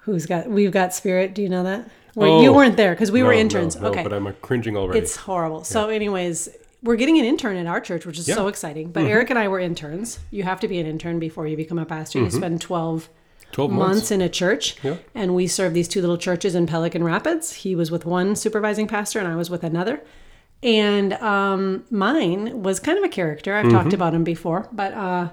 who's 0.00 0.26
got, 0.26 0.48
we've 0.48 0.72
got 0.72 0.94
spirit. 0.94 1.34
Do 1.34 1.42
you 1.42 1.48
know 1.48 1.62
that? 1.64 1.88
Well, 2.14 2.42
you 2.42 2.50
Oh. 2.50 2.54
weren't 2.54 2.76
there 2.76 2.92
because 2.92 3.10
we 3.12 3.22
were 3.22 3.30
No, 3.30 3.36
no, 3.36 3.40
interns. 3.40 3.80
no, 3.80 3.88
okay. 3.88 4.02
but 4.02 4.12
I'm 4.12 4.26
uh, 4.26 4.32
cringing 4.42 4.76
already. 4.76 4.98
It's 4.98 5.16
horrible. 5.16 5.62
So, 5.64 5.88
anyways, 5.90 6.48
we're 6.82 6.96
getting 6.96 7.18
an 7.18 7.24
intern 7.24 7.56
at 7.56 7.66
our 7.66 7.80
church, 7.80 8.04
which 8.04 8.18
is 8.18 8.26
Yeah. 8.28 8.34
so 8.34 8.48
exciting. 8.48 8.90
But 8.90 9.04
Eric 9.04 9.30
and 9.30 9.38
I 9.38 9.48
were 9.48 9.60
interns. 9.60 10.18
You 10.30 10.42
have 10.42 10.58
to 10.60 10.68
be 10.68 10.78
an 10.80 10.86
intern 10.86 11.18
before 11.18 11.46
you 11.46 11.56
become 11.56 11.78
a 11.78 11.84
pastor. 11.86 12.18
You 12.20 12.30
spend 12.30 12.60
12 12.60 13.08
Twelve 13.52 13.70
months 13.72 13.94
months. 13.96 14.10
in 14.12 14.20
a 14.20 14.28
church. 14.28 14.76
Yeah. 14.82 14.96
And 15.14 15.34
we 15.34 15.46
served 15.46 15.74
these 15.74 15.88
two 15.88 16.00
little 16.00 16.16
churches 16.18 16.54
in 16.54 16.66
Pelican 16.66 17.02
Rapids. 17.04 17.52
He 17.52 17.74
was 17.74 17.90
with 17.90 18.04
one 18.06 18.36
supervising 18.36 18.86
pastor, 18.86 19.18
and 19.18 19.26
I 19.28 19.34
was 19.36 19.50
with 19.50 19.64
another. 19.64 20.00
And 20.62 21.14
um, 21.14 21.84
mine 21.90 22.62
was 22.62 22.78
kind 22.80 22.96
of 22.98 23.04
a 23.04 23.08
character. 23.08 23.54
I've 23.54 23.66
Mm-hmm. 23.66 23.74
talked 23.76 23.92
about 23.92 24.14
him 24.14 24.24
before, 24.24 24.68
but 24.72 24.92
uh, 24.94 25.28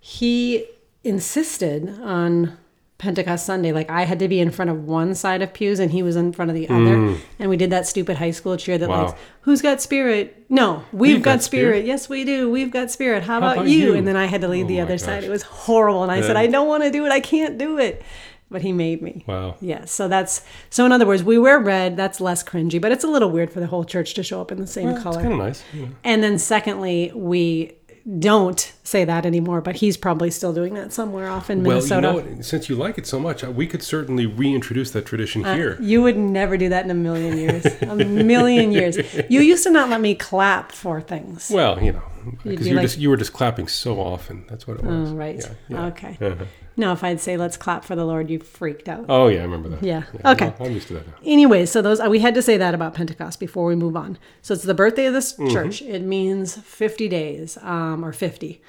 he 0.00 0.66
insisted 1.04 1.88
on 2.02 2.56
Pentecost 2.98 3.46
Sunday. 3.46 3.70
Like 3.72 3.88
I 3.90 4.02
had 4.04 4.18
to 4.18 4.28
be 4.28 4.40
in 4.40 4.50
front 4.50 4.70
of 4.70 4.84
one 4.84 5.14
side 5.14 5.40
of 5.40 5.54
pews 5.54 5.78
and 5.78 5.92
he 5.92 6.02
was 6.02 6.16
in 6.16 6.32
front 6.32 6.50
of 6.50 6.54
the 6.56 6.68
other. 6.68 7.16
And 7.38 7.48
we 7.48 7.56
did 7.56 7.70
that 7.70 7.86
stupid 7.86 8.16
high 8.16 8.32
school 8.32 8.56
cheer 8.56 8.76
that 8.78 8.88
Mm. 8.88 8.92
Wow. 8.92 9.06
like, 9.06 9.16
who's 9.42 9.62
got 9.62 9.80
spirit? 9.80 10.44
No, 10.48 10.82
we've, 10.92 11.14
We've 11.16 11.22
got, 11.22 11.34
got 11.36 11.42
spirit. 11.44 11.70
spirit. 11.74 11.86
Yes, 11.86 12.08
we 12.08 12.24
do. 12.24 12.50
We've 12.50 12.70
got 12.72 12.90
spirit. 12.90 13.22
How, 13.22 13.38
about, 13.38 13.58
about 13.58 13.68
you? 13.68 13.78
you? 13.78 13.94
And 13.94 14.06
then 14.06 14.16
I 14.16 14.26
had 14.26 14.40
to 14.40 14.48
lead 14.48 14.64
Oh 14.64 14.68
the 14.68 14.80
other 14.80 14.98
side. 14.98 15.22
It 15.22 15.30
was 15.30 15.42
horrible. 15.42 16.02
And 16.02 16.10
I 16.10 16.20
said, 16.22 16.36
I 16.36 16.48
don't 16.48 16.66
want 16.66 16.82
to 16.82 16.90
do 16.90 17.06
it. 17.06 17.12
I 17.12 17.20
can't 17.20 17.56
do 17.58 17.78
it. 17.78 18.02
But 18.50 18.62
he 18.62 18.72
made 18.72 19.02
me. 19.02 19.24
Wow. 19.26 19.56
Yeah, 19.60 19.84
so 19.84 20.08
that's 20.08 20.42
so. 20.70 20.86
In 20.86 20.90
other 20.90 21.04
words, 21.04 21.22
we 21.22 21.36
wear 21.38 21.58
red. 21.58 21.98
That's 21.98 22.18
less 22.18 22.42
cringy, 22.42 22.80
but 22.80 22.90
it's 22.90 23.04
a 23.04 23.06
little 23.06 23.30
weird 23.30 23.52
for 23.52 23.60
the 23.60 23.66
whole 23.66 23.84
church 23.84 24.14
to 24.14 24.22
show 24.22 24.40
up 24.40 24.50
in 24.50 24.58
the 24.58 24.66
same 24.66 24.86
Well, 24.86 24.94
it's 24.94 25.02
color. 25.02 25.20
kind 25.20 25.32
of 25.34 25.38
nice. 25.38 25.62
know. 25.74 25.88
And 26.02 26.22
then, 26.22 26.38
secondly, 26.38 27.12
we 27.14 27.72
don't 28.18 28.72
say 28.84 29.04
that 29.04 29.26
anymore. 29.26 29.60
But 29.60 29.76
he's 29.76 29.96
probably 29.96 30.30
still 30.30 30.52
doing 30.52 30.74
that 30.74 30.92
somewhere 30.92 31.28
off 31.28 31.50
in 31.50 31.62
Minnesota. 31.62 32.08
Well, 32.14 32.24
you 32.24 32.36
know, 32.36 32.40
since 32.42 32.68
you 32.68 32.76
like 32.76 32.96
it 32.98 33.06
so 33.06 33.18
much, 33.20 33.44
uh, 33.44 33.50
we 33.50 33.66
could 33.66 33.82
certainly 33.82 34.24
reintroduce 34.26 34.90
that 34.92 35.04
tradition 35.06 35.44
here. 35.44 35.76
You 35.80 36.02
would 36.02 36.16
never 36.16 36.56
do 36.56 36.68
that 36.70 36.84
in 36.84 36.90
a 36.90 36.94
million 36.94 37.36
years. 37.36 37.66
a 37.82 37.96
million 37.96 38.72
years. 38.72 38.96
You 39.28 39.40
used 39.40 39.64
to 39.64 39.70
not 39.70 39.90
let 39.90 40.00
me 40.00 40.14
clap 40.14 40.72
for 40.72 41.00
things. 41.00 41.50
Well, 41.52 41.82
you 41.82 41.92
know, 41.92 42.02
because 42.44 42.64
be 42.66 42.70
you, 42.70 42.76
like- 42.76 42.98
you 42.98 43.10
were 43.10 43.16
just 43.16 43.32
clapping 43.32 43.68
so 43.68 44.00
often. 44.00 44.44
That's 44.48 44.66
what 44.66 44.78
it 44.78 44.84
was. 44.84 45.10
Oh, 45.10 45.14
right. 45.14 45.36
Yeah, 45.38 45.52
yeah. 45.68 45.86
Okay. 45.86 46.18
Uh-huh. 46.20 46.44
No, 46.78 46.92
if 46.92 47.02
I'd 47.04 47.20
say 47.20 47.36
let's 47.36 47.56
clap 47.56 47.84
for 47.84 47.94
the 47.96 48.04
Lord, 48.06 48.30
you 48.30 48.38
freaked 48.38 48.88
out. 48.88 49.04
Oh, 49.08 49.26
yeah, 49.26 49.40
I 49.40 49.42
remember 49.42 49.68
that. 49.70 49.82
Yeah. 49.82 50.04
Okay. 50.24 50.54
well, 50.58 50.68
I'm 50.68 50.72
used 50.72 50.88
to 50.88 50.94
that 50.94 51.06
now. 51.08 51.14
Anyway, 51.24 51.66
so 51.66 51.82
those 51.82 52.00
we 52.00 52.20
had 52.20 52.34
to 52.36 52.42
say 52.42 52.56
that 52.56 52.72
about 52.72 52.94
Pentecost 52.94 53.40
before 53.40 53.66
we 53.66 53.74
move 53.74 53.96
on. 53.96 54.16
So 54.42 54.54
it's 54.54 54.62
the 54.62 54.74
birthday 54.74 55.06
of 55.06 55.12
this 55.12 55.34
Mm-hmm. 55.34 55.52
church. 55.52 55.82
It 55.82 56.02
means 56.02 56.56
50 56.56 57.08
days 57.08 57.58
um, 57.62 58.04
or 58.04 58.12
50. 58.12 58.62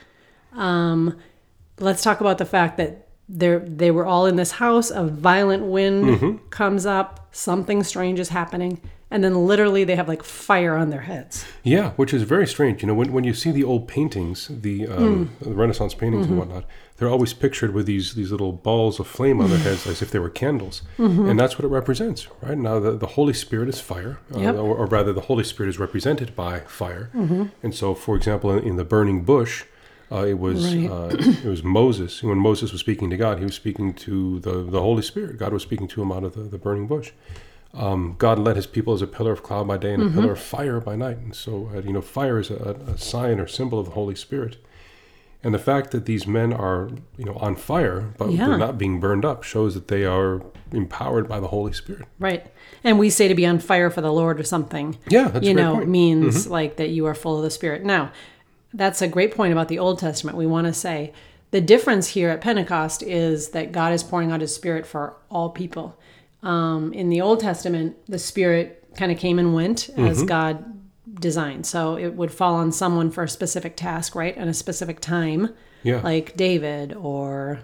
Um, 0.54 1.18
let's 1.80 2.02
talk 2.04 2.20
about 2.20 2.38
the 2.40 2.46
fact 2.46 2.78
that 2.78 3.08
they 3.30 3.58
they 3.60 3.92
were 3.92 4.06
all 4.08 4.26
in 4.26 4.36
this 4.38 4.52
house. 4.54 4.90
A 4.90 5.04
violent 5.04 5.64
wind 5.66 6.06
Mm-hmm. 6.06 6.48
comes 6.50 6.86
up. 6.86 7.28
Something 7.32 7.84
strange 7.84 8.20
is 8.20 8.30
happening, 8.30 8.82
and 9.12 9.24
then 9.24 9.48
literally 9.48 9.84
they 9.84 9.96
have 9.96 10.08
like 10.08 10.24
fire 10.24 10.76
on 10.76 10.90
their 10.90 11.02
heads. 11.02 11.46
Yeah, 11.64 11.92
which 11.92 12.14
is 12.14 12.24
very 12.24 12.46
strange. 12.48 12.82
You 12.82 12.88
know, 12.88 12.94
when, 12.94 13.12
when 13.12 13.24
you 13.24 13.34
see 13.34 13.52
the 13.52 13.64
old 13.64 13.88
paintings, 13.88 14.48
the, 14.50 14.88
um, 14.88 15.30
Mm. 15.40 15.46
the 15.50 15.54
Renaissance 15.54 15.94
paintings 15.94 16.26
Mm-hmm. 16.26 16.34
and 16.34 16.40
whatnot, 16.40 16.66
they're 16.98 17.10
always 17.10 17.34
pictured 17.34 17.74
with 17.74 17.86
these 17.86 18.14
these 18.14 18.30
little 18.32 18.52
balls 18.52 19.00
of 19.00 19.08
flame 19.08 19.40
on 19.42 19.50
their 19.50 19.60
heads 19.70 19.88
as 19.88 20.02
if 20.02 20.12
they 20.12 20.20
were 20.20 20.30
candles, 20.30 20.82
Mm-hmm. 20.98 21.30
and 21.30 21.40
that's 21.40 21.58
what 21.58 21.66
it 21.66 21.70
represents, 21.70 22.28
right? 22.42 22.58
Now, 22.58 22.80
the, 22.80 22.92
the 22.98 23.08
Holy 23.18 23.34
Spirit 23.34 23.70
is 23.70 23.80
fire, 23.80 24.20
uh, 24.36 24.40
Yep. 24.40 24.56
Mm-hmm. 24.56 24.64
or, 24.64 24.76
or 24.78 24.86
rather, 24.86 25.14
the 25.14 25.22
Holy 25.32 25.44
Spirit 25.44 25.70
is 25.70 25.80
represented 25.80 26.36
by 26.36 26.60
fire. 26.62 27.10
And 27.64 27.74
so, 27.74 27.94
for 27.96 28.16
example, 28.16 28.52
in, 28.52 28.60
in 28.70 28.76
the 28.76 28.84
burning 28.86 29.24
bush, 29.24 29.64
uh, 30.12 30.26
it 30.26 30.40
was 30.40 30.76
Right. 30.76 30.90
uh, 30.90 31.10
it 31.46 31.46
was 31.46 31.64
Moses. 31.64 32.22
When 32.24 32.38
Moses 32.40 32.72
was 32.72 32.82
speaking 32.82 33.10
to 33.12 33.18
God, 33.18 33.38
he 33.40 33.46
was 33.46 33.56
speaking 33.56 33.94
to 34.06 34.40
the, 34.40 34.64
the 34.64 34.82
Holy 34.82 35.02
Spirit. 35.04 35.38
God 35.38 35.54
was 35.54 35.62
speaking 35.64 35.88
to 35.90 36.02
him 36.02 36.12
out 36.12 36.24
of 36.24 36.34
the, 36.36 36.42
the 36.42 36.58
burning 36.58 36.88
bush 36.88 37.12
um, 37.74 38.16
God 38.18 38.40
led 38.40 38.56
his 38.56 38.68
people 38.68 38.94
as 38.94 39.02
a 39.02 39.08
pillar 39.08 39.32
of 39.32 39.44
cloud 39.44 39.68
by 39.68 39.78
day 39.78 39.94
and 39.94 40.04
a 40.04 40.10
pillar 40.10 40.32
of 40.34 40.40
fire 40.40 40.80
by 40.80 40.96
night. 40.96 41.18
And 41.18 41.36
so, 41.36 41.70
uh, 41.74 41.82
you 41.82 41.94
know, 41.94 42.02
fire 42.02 42.40
is 42.40 42.50
a, 42.50 42.76
a 42.88 42.98
sign 42.98 43.40
or 43.40 43.48
symbol 43.48 43.80
of 43.80 43.86
the 43.86 43.92
Holy 43.92 44.16
Spirit. 44.16 44.58
And 45.42 45.54
the 45.54 45.60
fact 45.60 45.92
that 45.92 46.06
these 46.06 46.28
men 46.28 46.52
are, 46.52 46.90
you 47.18 47.24
know, 47.24 47.36
on 47.36 47.56
fire, 47.56 48.10
but 48.18 48.32
Yeah. 48.32 48.48
they're 48.48 48.58
not 48.58 48.78
being 48.78 49.00
burned 49.00 49.24
up, 49.24 49.44
shows 49.44 49.74
that 49.74 49.88
they 49.88 50.04
are 50.04 50.42
empowered 50.74 51.30
by 51.30 51.40
the 51.40 51.48
Holy 51.48 51.72
Spirit. 51.72 52.08
Right. 52.18 52.46
And 52.84 53.00
we 53.00 53.10
say 53.10 53.28
to 53.30 53.36
be 53.36 53.46
on 53.46 53.60
fire 53.60 53.90
for 53.90 54.02
the 54.02 54.12
Lord 54.12 54.38
or 54.40 54.44
something. 54.44 54.98
Yeah, 55.08 55.30
that's 55.30 55.46
you 55.46 55.54
know, 55.54 55.74
point. 55.76 55.84
Mm-hmm. 55.84 55.92
means 55.92 56.48
like 56.48 56.76
that 56.78 56.90
you 56.90 57.06
are 57.06 57.16
full 57.16 57.38
of 57.38 57.44
the 57.44 57.52
Spirit. 57.52 57.86
Now, 57.86 58.12
that's 58.74 59.02
a 59.02 59.08
great 59.08 59.34
point 59.34 59.54
about 59.54 59.68
the 59.70 59.80
Old 59.80 60.00
Testament. 60.00 60.38
We 60.38 60.46
want 60.46 60.68
to 60.68 60.74
say 60.74 61.14
the 61.52 61.62
difference 61.62 62.08
here 62.10 62.30
at 62.30 62.42
Pentecost 62.42 63.02
is 63.02 63.50
that 63.50 63.72
God 63.72 63.94
is 63.94 64.04
pouring 64.04 64.32
out 64.32 64.42
His 64.42 64.54
Spirit 64.54 64.86
for 64.86 65.14
all 65.30 65.50
people. 65.50 65.98
Um, 66.44 66.94
in 66.94 67.10
the 67.10 67.22
Old 67.22 67.40
Testament, 67.42 67.98
the 68.08 68.20
Spirit 68.20 68.84
kind 68.96 69.12
of 69.12 69.18
came 69.18 69.40
and 69.40 69.54
went 69.54 69.90
Mm-hmm. 69.92 70.06
as 70.06 70.24
God 70.24 70.64
designed. 71.20 71.66
So 71.66 71.98
it 71.98 72.10
would 72.16 72.32
fall 72.32 72.56
on 72.56 72.72
someone 72.72 73.12
for 73.12 73.24
a 73.24 73.30
specific 73.30 73.76
task, 73.76 74.16
right, 74.16 74.36
and 74.38 74.50
a 74.50 74.54
specific 74.54 75.00
time, 75.02 75.54
Yeah. 75.84 76.02
like 76.02 76.38
David 76.38 76.94
or 76.94 77.60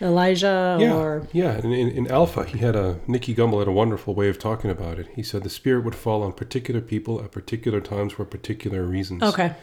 Elijah 0.00 0.76
Yeah, 0.80 0.94
or 0.94 1.26
yeah. 1.32 1.52
And 1.52 1.72
in, 1.72 1.88
in 1.88 2.10
Alpha, 2.10 2.44
he 2.44 2.58
had 2.58 2.76
a 2.76 2.98
Nicky 3.06 3.34
Gumbel 3.34 3.58
had 3.60 3.68
a 3.68 3.72
wonderful 3.72 4.14
way 4.14 4.28
of 4.28 4.38
talking 4.38 4.70
about 4.70 4.98
it. 4.98 5.08
He 5.16 5.22
said 5.22 5.42
the 5.42 5.48
Spirit 5.50 5.84
would 5.84 5.94
fall 5.94 6.22
on 6.22 6.32
particular 6.32 6.80
people 6.80 7.20
at 7.20 7.32
particular 7.32 7.80
times 7.80 8.12
for 8.12 8.24
particular 8.24 8.82
reasons. 8.84 9.22
okay, 9.22 9.54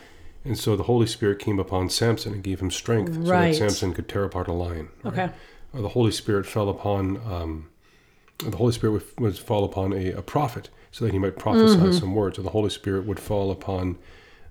And 0.43 0.57
so 0.57 0.75
the 0.75 0.83
Holy 0.83 1.07
Spirit 1.07 1.39
came 1.39 1.59
upon 1.59 1.89
Samson 1.89 2.33
and 2.33 2.43
gave 2.43 2.59
him 2.61 2.71
strength 2.71 3.15
Right. 3.15 3.53
so 3.55 3.63
that 3.65 3.69
Samson 3.69 3.93
could 3.93 4.09
tear 4.09 4.23
apart 4.23 4.47
a 4.47 4.53
lion. 4.53 4.89
right? 5.03 5.13
okay, 5.13 5.33
Or 5.73 5.81
the 5.81 5.89
Holy 5.89 6.11
Spirit 6.11 6.45
fell 6.47 6.67
upon 6.69 7.17
um, 7.31 7.67
the 8.39 8.57
Holy 8.57 8.71
Spirit 8.73 8.93
would, 8.93 9.03
would 9.19 9.37
fall 9.37 9.63
upon 9.63 9.93
a, 9.93 10.11
a 10.11 10.21
prophet 10.21 10.69
so 10.91 11.05
that 11.05 11.11
he 11.13 11.19
might 11.19 11.37
prophesy 11.37 11.77
Mm-hmm. 11.77 11.91
some 11.93 12.15
words. 12.15 12.37
Or 12.39 12.41
the 12.43 12.49
Holy 12.49 12.69
Spirit 12.69 13.05
would 13.05 13.19
fall 13.19 13.51
upon 13.51 13.97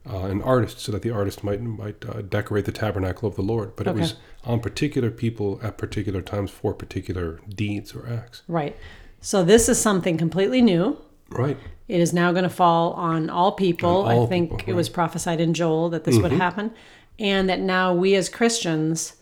uh, 0.08 0.18
an 0.26 0.42
artist 0.42 0.80
so 0.80 0.92
that 0.92 1.02
the 1.02 1.10
artist 1.10 1.42
might 1.42 1.60
might 1.62 2.04
uh, 2.06 2.22
decorate 2.22 2.64
the 2.66 2.72
tabernacle 2.72 3.28
of 3.28 3.36
the 3.36 3.42
Lord. 3.42 3.74
But 3.76 3.88
Okay. 3.88 3.98
it 3.98 4.00
was 4.02 4.14
on 4.44 4.60
particular 4.60 5.10
people 5.10 5.58
at 5.62 5.78
particular 5.78 6.20
times 6.22 6.50
for 6.50 6.74
particular 6.74 7.40
deeds 7.48 7.94
or 7.94 8.06
acts. 8.08 8.42
right. 8.48 8.76
So 9.20 9.42
this 9.42 9.70
is 9.70 9.80
something 9.80 10.18
completely 10.18 10.60
new. 10.60 10.98
Right. 11.30 11.56
It 11.88 12.00
is 12.00 12.12
now 12.12 12.30
going 12.32 12.42
to 12.44 12.50
fall 12.50 12.92
on 12.92 13.30
all 13.30 13.52
people. 13.52 14.02
On 14.04 14.12
all 14.16 14.24
I 14.24 14.28
think 14.28 14.50
people, 14.50 14.72
it 14.72 14.76
was 14.76 14.90
prophesied 14.90 15.40
in 15.40 15.54
Joel 15.54 15.88
that 15.90 16.04
this 16.04 16.18
would 16.18 16.32
Mm-hmm. 16.32 16.40
happen, 16.40 16.70
and 17.18 17.48
that 17.48 17.60
now 17.60 17.94
we 17.94 18.14
as 18.16 18.28
Christians 18.28 19.14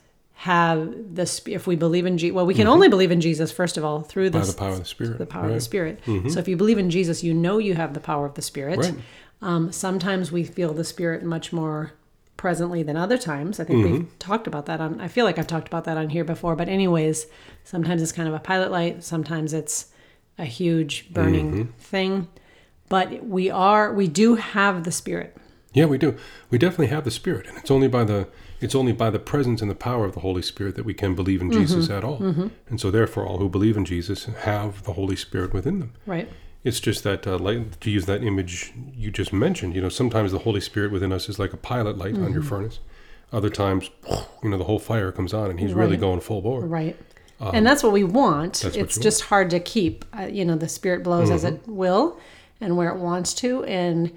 have 0.42 0.92
the 1.14 1.42
if 1.46 1.68
we 1.68 1.76
believe 1.76 2.04
in 2.04 2.18
Jesus. 2.18 2.34
Well, 2.34 2.46
we 2.46 2.54
can 2.54 2.66
only 2.66 2.88
believe 2.88 3.12
in 3.12 3.20
Jesus 3.20 3.52
first 3.52 3.76
of 3.76 3.84
all 3.84 4.00
through 4.02 4.30
Mm-hmm. 4.30 4.40
By 4.40 4.44
the, 4.46 4.52
power 4.54 4.70
of 4.70 4.78
the 4.80 4.84
Spirit. 4.84 5.18
the 5.18 5.26
power 5.26 5.44
of 5.44 5.50
right? 5.50 5.52
Mm-hmm. 5.52 5.54
the 5.54 5.60
Spirit. 5.60 6.32
So 6.32 6.40
if 6.40 6.48
you 6.48 6.56
believe 6.56 6.78
in 6.78 6.90
Jesus, 6.90 7.22
you 7.22 7.32
know 7.32 7.58
you 7.58 7.74
have 7.74 7.94
the 7.94 8.00
power 8.00 8.26
of 8.26 8.34
the 8.34 8.42
Spirit. 8.42 8.80
Right. 8.80 8.94
Um, 9.40 9.70
sometimes 9.70 10.32
we 10.32 10.42
feel 10.42 10.72
the 10.74 10.82
Spirit 10.82 11.22
much 11.22 11.52
more 11.52 11.92
presently 12.36 12.82
than 12.82 12.96
other 12.96 13.18
times. 13.18 13.60
I 13.60 13.64
think 13.64 13.84
Mm-hmm. 13.84 13.92
we've 13.92 14.18
talked 14.18 14.48
about 14.48 14.66
that 14.66 14.80
on. 14.80 15.00
I 15.00 15.06
feel 15.06 15.24
like 15.24 15.38
I've 15.38 15.46
talked 15.46 15.68
about 15.68 15.84
that 15.84 15.96
on 15.96 16.08
here 16.10 16.24
before. 16.24 16.56
But 16.56 16.68
anyways, 16.68 17.26
sometimes 17.62 18.02
it's 18.02 18.10
kind 18.10 18.26
of 18.28 18.34
a 18.34 18.40
pilot 18.40 18.72
light. 18.72 19.04
Sometimes 19.04 19.52
it's 19.52 19.92
a 20.38 20.44
huge 20.44 21.12
burning 21.14 21.52
Mm-hmm. 21.52 21.70
thing. 21.78 22.26
But 22.88 23.24
we 23.24 23.48
are 23.48 23.92
we 23.94 24.08
do 24.08 24.34
have 24.34 24.82
the 24.82 24.90
Spirit. 24.92 25.36
Yeah, 25.72 25.84
we 25.86 25.98
do. 25.98 26.16
We 26.50 26.58
definitely 26.58 26.88
have 26.88 27.04
the 27.04 27.12
Spirit, 27.12 27.46
and 27.46 27.56
it's 27.58 27.70
only 27.70 27.86
by 27.88 28.02
the 28.02 28.26
it's 28.62 28.74
only 28.74 28.92
by 28.92 29.10
the 29.10 29.18
presence 29.18 29.60
and 29.60 29.70
the 29.70 29.74
power 29.74 30.04
of 30.04 30.14
the 30.14 30.20
Holy 30.20 30.42
Spirit 30.42 30.76
that 30.76 30.84
we 30.84 30.94
can 30.94 31.14
believe 31.14 31.40
in 31.42 31.50
Jesus 31.50 31.86
Mm-hmm. 31.88 31.92
at 31.98 32.04
all. 32.04 32.50
And 32.70 32.80
so, 32.80 32.90
therefore, 32.90 33.26
all 33.26 33.38
who 33.38 33.48
believe 33.48 33.76
in 33.76 33.84
Jesus 33.84 34.24
have 34.24 34.84
the 34.84 34.92
Holy 34.94 35.16
Spirit 35.16 35.52
within 35.52 35.80
them. 35.80 35.92
Right. 36.06 36.28
It's 36.64 36.78
just 36.80 37.02
that, 37.02 37.26
uh, 37.26 37.38
like 37.38 37.80
to 37.80 37.90
use 37.90 38.06
that 38.06 38.22
image 38.22 38.72
you 38.94 39.10
just 39.10 39.32
mentioned, 39.32 39.74
you 39.74 39.80
know, 39.82 39.88
sometimes 39.88 40.30
the 40.32 40.38
Holy 40.38 40.60
Spirit 40.60 40.92
within 40.92 41.12
us 41.12 41.28
is 41.28 41.38
like 41.38 41.52
a 41.52 41.56
pilot 41.56 41.98
light 41.98 42.14
on 42.14 42.20
Mm-hmm. 42.20 42.32
your 42.34 42.42
furnace. 42.42 42.78
Other 43.32 43.48
times, 43.50 43.90
you 44.42 44.50
know, 44.50 44.58
the 44.58 44.64
whole 44.64 44.78
fire 44.78 45.10
comes 45.10 45.32
on, 45.34 45.50
and 45.50 45.58
He's 45.58 45.72
really 45.74 45.96
going 45.96 46.20
full 46.20 46.40
bore. 46.42 46.60
Right. 46.64 46.96
and 47.40 47.66
that's 47.66 47.82
what 47.82 47.92
we 47.92 48.04
want. 48.04 48.64
Um, 48.64 48.70
what 48.70 48.78
It's 48.78 48.96
just 48.98 49.22
hard 49.22 49.50
to 49.50 49.58
keep. 49.58 50.04
Uh, 50.16 50.26
you 50.26 50.44
know, 50.44 50.54
the 50.54 50.68
Spirit 50.68 51.02
blows 51.02 51.30
as 51.30 51.42
Mm-hmm. 51.44 51.54
it 51.56 51.68
will 51.68 52.20
and 52.60 52.76
where 52.76 52.90
it 52.90 52.98
wants 52.98 53.34
to, 53.34 53.64
and 53.64 54.16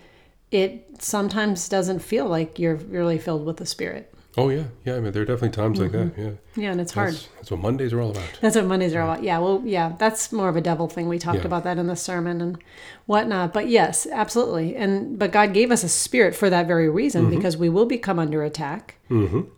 it 0.51 0.85
sometimes 0.99 1.67
doesn't 1.67 1.99
feel 1.99 2.27
like 2.27 2.59
you're 2.59 2.75
really 2.75 3.17
filled 3.17 3.43
with 3.45 3.57
the 3.57 3.65
Spirit. 3.65 4.13
Oh 4.37 4.49
yeah, 4.49 4.65
yeah. 4.83 4.95
I 4.95 4.99
mean, 4.99 5.13
there 5.13 5.21
are 5.21 5.25
definitely 5.25 5.51
times 5.51 5.79
like 5.79 5.91
that. 5.93 6.11
Yeah, 6.17 6.31
Yeah, 6.57 6.71
and 6.71 6.81
it's 6.81 6.91
Mm-hmm. 6.91 6.99
hard. 6.99 7.13
that's, 7.37 7.51
what 7.51 7.61
Mondays 7.61 7.93
are 7.93 8.01
all 8.01 8.11
about. 8.11 8.25
That's 8.41 8.55
what 8.57 8.65
Mondays 8.65 8.93
are 8.93 9.01
all 9.01 9.11
about. 9.13 9.23
Yeah, 9.23 9.39
well, 9.39 9.61
yeah, 9.63 9.93
that's 9.97 10.31
more 10.33 10.49
of 10.49 10.57
a 10.57 10.61
devil 10.61 10.87
thing. 10.89 11.07
We 11.07 11.19
talked 11.19 11.39
Yeah. 11.39 11.45
about 11.45 11.63
that 11.63 11.77
in 11.77 11.87
the 11.87 11.95
sermon 11.95 12.41
and 12.41 12.57
whatnot. 13.05 13.53
But 13.53 13.69
yes, 13.69 14.05
absolutely. 14.11 14.75
And 14.75 15.17
but 15.17 15.31
God 15.31 15.53
gave 15.53 15.71
us 15.71 15.83
a 15.83 15.89
spirit 15.89 16.35
for 16.35 16.49
that 16.49 16.67
very 16.67 16.89
reason 16.89 17.23
Mm-hmm. 17.27 17.35
because 17.37 17.55
we 17.55 17.69
will 17.69 17.85
become 17.85 18.19
under 18.19 18.43
attack, 18.43 18.95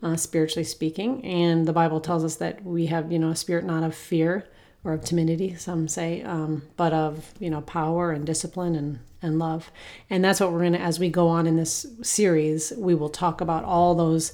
uh, 0.03 0.15
spiritually 0.15 0.63
speaking. 0.63 1.25
And 1.25 1.65
the 1.67 1.73
Bible 1.73 1.99
tells 1.99 2.23
us 2.23 2.35
that 2.35 2.63
we 2.63 2.85
have, 2.85 3.11
you 3.11 3.17
know, 3.19 3.29
a 3.29 3.35
spirit 3.35 3.65
not 3.65 3.83
of 3.83 3.95
fear 3.95 4.45
or 4.83 4.93
of 4.93 5.03
timidity, 5.03 5.55
some 5.55 5.87
say, 5.87 6.21
um, 6.21 6.61
but 6.77 6.93
of 6.93 7.33
you 7.39 7.49
know 7.49 7.61
power 7.61 8.11
and 8.11 8.25
discipline 8.27 8.75
and 8.75 8.99
and 9.23 9.39
love. 9.39 9.71
And 10.11 10.23
that's 10.23 10.39
what 10.39 10.51
we're 10.51 10.61
gonna 10.63 10.77
as 10.77 10.99
we 10.99 11.09
go 11.09 11.27
on 11.29 11.47
in 11.47 11.55
this 11.57 11.87
series, 12.03 12.71
we 12.77 12.93
will 12.93 13.09
talk 13.09 13.41
about 13.41 13.63
all 13.63 13.95
those 13.95 14.33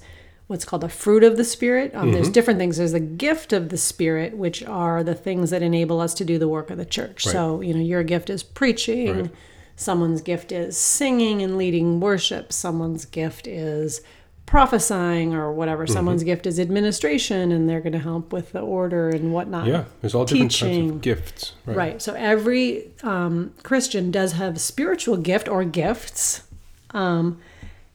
what's 0.53 0.63
called 0.65 0.81
the 0.83 0.87
fruit 0.89 1.23
of 1.23 1.35
the 1.35 1.43
spirit 1.43 1.93
um, 1.95 2.11
there's 2.13 2.29
different 2.29 2.59
things 2.59 2.77
there's 2.77 2.91
the 2.93 2.99
gift 2.99 3.51
of 3.51 3.69
the 3.69 3.77
spirit 3.77 4.37
which 4.37 4.63
are 4.63 5.03
the 5.03 5.15
things 5.15 5.49
that 5.49 5.61
enable 5.61 5.99
us 5.99 6.13
to 6.13 6.23
do 6.23 6.37
the 6.39 6.47
work 6.47 6.69
of 6.69 6.77
the 6.77 6.85
church 6.85 7.25
so 7.25 7.59
you 7.59 7.73
know 7.73 7.79
your 7.81 8.03
gift 8.03 8.29
is 8.29 8.43
preaching 8.43 9.21
Right. 9.23 9.31
someone's 9.75 10.21
gift 10.21 10.51
is 10.51 10.77
singing 10.77 11.41
and 11.41 11.57
leading 11.57 11.99
worship 11.99 12.53
someone's 12.53 13.05
gift 13.05 13.47
is 13.47 14.01
prophesying 14.45 15.33
or 15.33 15.51
whatever 15.51 15.85
Mm-hmm. 15.85 15.93
someone's 15.93 16.23
gift 16.23 16.45
is 16.45 16.59
administration 16.59 17.51
and 17.51 17.67
they're 17.67 17.81
going 17.81 17.93
to 17.93 17.99
help 17.99 18.31
with 18.31 18.51
the 18.51 18.59
order 18.59 19.09
and 19.09 19.33
whatnot 19.33 19.65
Yeah, 19.65 19.85
there's 20.01 20.13
all 20.13 20.25
different 20.25 20.51
types 20.51 20.59
Teaching. 20.59 20.89
of 20.91 21.01
gifts. 21.01 21.53
Right. 21.65 21.77
Right. 21.77 22.01
So 22.01 22.13
every 22.13 22.91
um, 23.01 23.53
Christian 23.63 24.11
does 24.11 24.33
have 24.33 24.61
spiritual 24.61 25.17
gift 25.17 25.47
or 25.49 25.63
gifts, 25.63 26.43
um, 26.91 27.39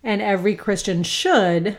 and 0.03 0.21
every 0.23 0.57
Christian 0.57 1.03
should 1.05 1.77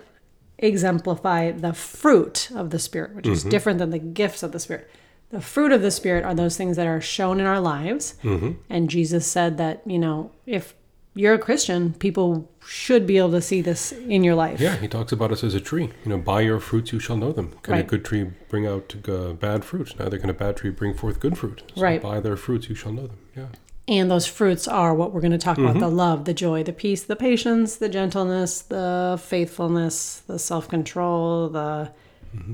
exemplify 0.59 1.51
the 1.51 1.73
fruit 1.73 2.49
of 2.55 2.69
the 2.69 2.79
Spirit, 2.79 3.15
which 3.15 3.27
is 3.27 3.41
mm-hmm. 3.41 3.49
different 3.49 3.79
than 3.79 3.89
the 3.89 3.99
gifts 3.99 4.43
of 4.43 4.51
the 4.51 4.59
Spirit. 4.59 4.89
The 5.31 5.41
fruit 5.41 5.71
of 5.71 5.81
the 5.81 5.91
Spirit 5.91 6.25
are 6.25 6.33
those 6.33 6.57
things 6.57 6.75
that 6.77 6.87
are 6.87 7.01
shown 7.01 7.39
in 7.39 7.45
our 7.45 7.59
lives, 7.59 8.15
mm-hmm. 8.23 8.53
and 8.69 8.89
Jesus 8.89 9.27
said 9.27 9.57
that 9.57 9.81
you 9.85 9.99
know 9.99 10.31
if 10.45 10.73
you're 11.15 11.33
a 11.33 11.39
Christian, 11.39 11.93
people 11.93 12.49
should 12.65 13.05
be 13.07 13.17
able 13.17 13.31
to 13.31 13.41
see 13.41 13.61
this 13.61 13.91
in 13.91 14.23
your 14.23 14.35
life. 14.35 14.59
Yeah, 14.59 14.75
he 14.77 14.87
talks 14.87 15.11
about 15.11 15.31
us 15.31 15.43
as 15.43 15.55
a 15.55 15.59
tree. 15.59 15.89
You 16.05 16.09
know, 16.11 16.17
by 16.17 16.41
your 16.41 16.59
fruits 16.59 16.93
you 16.93 16.99
shall 16.99 17.17
know 17.17 17.31
them. 17.31 17.53
Can 17.63 17.73
a 17.75 17.83
good 17.83 18.05
tree 18.05 18.25
bring 18.47 18.67
out 18.67 18.95
uh, 19.07 19.33
bad 19.33 19.65
fruit? 19.65 19.93
Neither 19.99 20.17
can 20.19 20.29
a 20.29 20.33
bad 20.33 20.57
tree 20.57 20.69
bring 20.69 20.93
forth 20.93 21.19
good 21.19 21.37
fruit. 21.37 21.63
So 21.75 21.81
Right. 21.81 22.01
By 22.01 22.19
their 22.19 22.37
fruits 22.37 22.69
you 22.69 22.75
shall 22.75 22.91
know 22.93 23.07
them. 23.07 23.17
Yeah. 23.35 23.45
And 23.87 24.11
those 24.11 24.27
fruits 24.27 24.67
are 24.67 24.93
what 24.93 25.13
we're 25.13 25.21
going 25.21 25.31
to 25.31 25.39
talk 25.39 25.57
Mm-hmm. 25.57 25.65
about 25.77 25.79
the 25.79 25.89
love, 25.89 26.25
the 26.25 26.33
joy, 26.33 26.61
the 26.63 26.71
peace, 26.73 27.01
the 27.03 27.15
patience, 27.15 27.77
the 27.77 27.89
gentleness, 27.89 28.61
the 28.61 29.19
faithfulness, 29.23 30.21
the 30.27 30.37
self 30.37 30.67
control, 30.69 31.49
the 31.49 31.91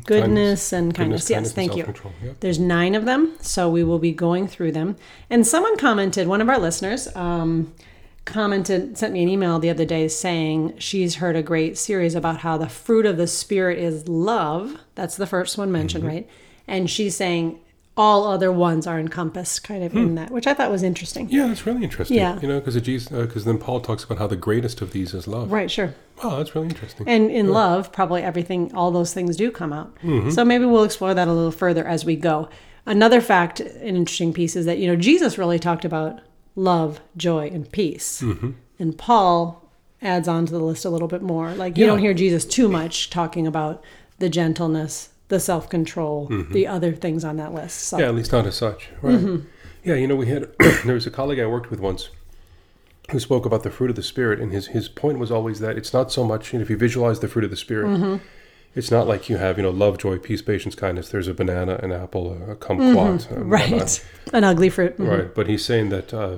goodness 0.06 0.72
and 0.72 0.96
kindness. 0.96 1.26
Mm-hmm. 1.26 1.44
Yes, 1.44 1.54
kindness, 1.54 1.54
thank 1.54 1.76
you. 2.24 2.36
There's 2.40 2.60
nine 2.60 2.96
of 2.96 3.04
them, 3.06 3.34
so 3.42 3.70
we 3.70 3.84
will 3.84 4.00
be 4.00 4.14
going 4.14 4.48
through 4.48 4.72
them. 4.72 4.96
And 5.30 5.46
someone 5.46 5.78
commented, 5.78 6.28
one 6.28 6.40
of 6.40 6.48
our 6.48 6.58
listeners, 6.60 7.14
um, 7.16 7.74
commented, 8.26 8.98
sent 8.98 9.14
me 9.14 9.24
an 9.24 9.30
email 9.30 9.60
the 9.60 9.70
other 9.70 9.86
day 9.86 10.08
saying 10.08 10.74
she's 10.80 11.16
heard 11.16 11.36
a 11.36 11.44
great 11.44 11.78
series 11.78 12.16
about 12.16 12.38
how 12.40 12.58
the 12.58 12.68
fruit 12.70 13.06
of 13.06 13.18
the 13.18 13.28
Spirit 13.28 13.78
is 13.80 14.08
love. 14.08 14.78
That's 14.96 15.16
the 15.16 15.28
first 15.28 15.58
one 15.58 15.72
mentioned, 15.72 16.04
Mm-hmm. 16.04 16.14
right? 16.14 16.30
And 16.68 16.90
she's 16.90 17.16
saying 17.16 17.60
all 17.98 18.26
other 18.28 18.52
ones 18.52 18.88
are 18.88 19.00
encompassed 19.00 19.64
kind 19.64 19.82
of 19.82 19.96
in 19.96 20.16
that, 20.16 20.30
which 20.30 20.48
I 20.48 20.54
thought 20.54 20.70
was 20.70 20.84
interesting. 20.84 21.30
Yeah, 21.30 21.48
that's 21.48 21.66
really 21.66 21.82
interesting. 21.84 22.18
Yeah. 22.18 22.38
You 22.42 22.48
know, 22.50 22.60
because 22.60 22.76
Jesus, 22.82 23.08
because 23.08 23.46
then 23.46 23.58
Paul 23.58 23.80
talks 23.80 24.04
about 24.04 24.18
how 24.18 24.28
the 24.28 24.36
greatest 24.36 24.82
of 24.82 24.92
these 24.92 25.14
is 25.14 25.28
love. 25.30 25.50
Right, 25.50 25.72
sure. 25.72 25.94
Oh, 26.22 26.36
that's 26.38 26.54
really 26.56 26.68
interesting. 26.68 27.08
And 27.08 27.32
in 27.32 27.52
love, 27.52 27.94
probably 27.94 28.22
everything, 28.22 28.74
all 28.76 28.92
those 28.92 29.14
things 29.14 29.38
do 29.38 29.50
come 29.50 29.72
out. 29.72 29.96
Mm-hmm. 30.02 30.32
So 30.32 30.44
maybe 30.44 30.66
we'll 30.66 30.84
explore 30.84 31.14
that 31.14 31.28
a 31.30 31.32
little 31.32 31.52
further 31.52 31.88
as 31.88 32.04
we 32.04 32.18
go. 32.18 32.50
Another 32.86 33.22
fact, 33.22 33.62
an 33.62 33.96
interesting 33.96 34.34
piece 34.34 34.58
is 34.58 34.66
that, 34.66 34.78
you 34.78 34.88
know, 34.88 34.98
Jesus 34.98 35.38
really 35.38 35.58
talked 35.60 35.86
about 35.86 36.20
love, 36.56 37.00
joy, 37.18 37.48
and 37.48 37.72
peace. 37.72 38.22
Mm-hmm. 38.22 38.52
And 38.80 38.98
Paul 38.98 39.70
adds 40.02 40.28
on 40.28 40.46
to 40.46 40.52
the 40.54 40.60
list 40.60 40.86
a 40.86 40.90
little 40.90 41.08
bit 41.08 41.22
more. 41.22 41.52
Like, 41.54 41.78
you 41.78 41.86
Yeah. 41.86 41.92
don't 41.92 42.00
hear 42.00 42.14
Jesus 42.14 42.46
too 42.46 42.68
much 42.68 43.10
talking 43.10 43.48
about 43.48 43.84
the 44.20 44.30
gentleness, 44.30 45.10
the 45.30 45.40
self 45.40 45.70
control, 45.70 46.28
the 46.52 46.68
other 46.68 46.94
things 46.94 47.24
on 47.24 47.38
that 47.38 47.54
list. 47.54 47.80
So, 47.80 47.98
Mm-hmm. 47.98 48.02
Yeah, 48.04 48.10
at 48.10 48.16
least 48.16 48.32
not 48.32 48.46
as 48.46 48.56
such. 48.56 48.90
Right. 49.02 49.16
Mm-hmm. 49.16 49.46
Yeah, 49.84 49.96
you 49.96 50.08
know, 50.08 50.16
we 50.16 50.28
had 50.28 50.50
there 50.86 50.96
was 50.96 51.06
a 51.08 51.12
colleague 51.12 51.40
I 51.40 51.46
worked 51.46 51.70
with 51.70 51.80
once 51.80 52.10
who 53.12 53.20
spoke 53.20 53.46
about 53.46 53.62
the 53.64 53.70
fruit 53.70 53.90
of 53.92 53.96
the 53.96 54.02
spirit, 54.04 54.40
and 54.40 54.52
his 54.52 54.68
his 54.68 54.90
point 54.90 55.20
was 55.20 55.30
always 55.32 55.60
that 55.60 55.78
it's 55.78 55.94
not 55.94 56.12
so 56.12 56.24
much. 56.24 56.52
You 56.54 56.60
know, 56.60 56.64
if 56.64 56.70
you 56.72 56.78
visualize 56.78 57.20
the 57.20 57.28
fruit 57.28 57.44
of 57.44 57.52
the 57.52 57.56
spirit, 57.58 57.88
Mm-hmm. 57.90 58.16
It's 58.76 58.92
not 58.92 59.08
like 59.08 59.30
you 59.30 59.38
have 59.38 59.58
you 59.58 59.64
know 59.64 59.70
love, 59.72 59.98
joy, 59.98 60.18
peace, 60.18 60.42
patience, 60.42 60.76
kindness. 60.76 61.10
There's 61.10 61.28
a 61.28 61.34
banana, 61.34 61.80
an 61.82 61.92
apple, 61.92 62.34
a, 62.34 62.52
a 62.52 62.56
kumquat, 62.56 62.98
um, 62.98 63.18
Mm-hmm. 63.20 63.50
right. 63.50 63.72
whatnot. 63.72 64.06
An 64.34 64.44
ugly 64.44 64.70
fruit. 64.70 64.98
Mhm. 64.98 65.08
right. 65.10 65.34
But 65.36 65.48
he's 65.48 65.64
saying 65.66 65.90
that 65.90 66.14
uh, 66.14 66.38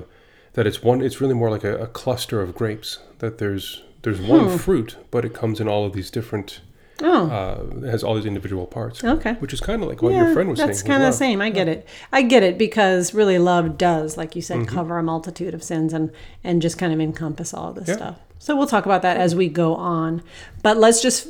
that 0.54 0.66
it's 0.66 0.82
one. 0.82 1.02
It's 1.02 1.20
really 1.20 1.34
more 1.34 1.50
like 1.50 1.64
a, 1.64 1.76
a 1.76 1.86
cluster 1.86 2.40
of 2.40 2.54
grapes. 2.54 2.98
That 3.18 3.38
there's 3.38 3.82
there's 4.02 4.20
one 4.20 4.48
Hmm. 4.50 4.56
fruit, 4.56 4.96
but 5.10 5.24
it 5.24 5.34
comes 5.34 5.60
in 5.60 5.68
all 5.68 5.84
of 5.84 5.92
these 5.92 6.10
different. 6.10 6.60
Oh. 7.00 7.30
Uh, 7.30 7.86
it 7.86 7.90
has 7.90 8.02
all 8.02 8.16
these 8.16 8.26
individual 8.26 8.66
parts. 8.66 9.04
Okay. 9.04 9.34
Which 9.34 9.52
is 9.52 9.60
kind 9.60 9.82
of 9.84 9.88
like 9.88 10.02
what 10.02 10.14
your 10.14 10.32
friend 10.34 10.48
was 10.48 10.58
saying. 10.58 10.68
that's 10.68 10.82
kind 10.82 11.00
of 11.00 11.08
the 11.12 11.16
same. 11.16 11.40
I 11.40 11.48
get 11.48 11.68
it. 11.68 11.86
I 12.12 12.22
get 12.22 12.42
it 12.42 12.58
because 12.58 13.14
really 13.14 13.38
love 13.38 13.78
does, 13.78 14.16
like 14.16 14.34
you 14.34 14.42
Mm-hmm. 14.42 14.64
said, 14.64 14.68
cover 14.68 14.98
a 14.98 15.02
multitude 15.04 15.54
of 15.54 15.62
sins 15.62 15.92
and 15.92 16.10
and 16.42 16.60
just 16.60 16.76
kind 16.76 16.92
of 16.92 17.00
encompass 17.00 17.54
all 17.54 17.68
of 17.70 17.76
this 17.76 17.88
Yeah. 17.88 17.96
stuff. 17.96 18.16
So 18.48 18.56
we'll 18.56 18.66
talk 18.66 18.86
about 18.86 19.02
that 19.02 19.18
as 19.18 19.34
we 19.36 19.50
go 19.50 19.74
on. 19.76 20.22
But 20.62 20.78
let's 20.78 21.02
just 21.02 21.28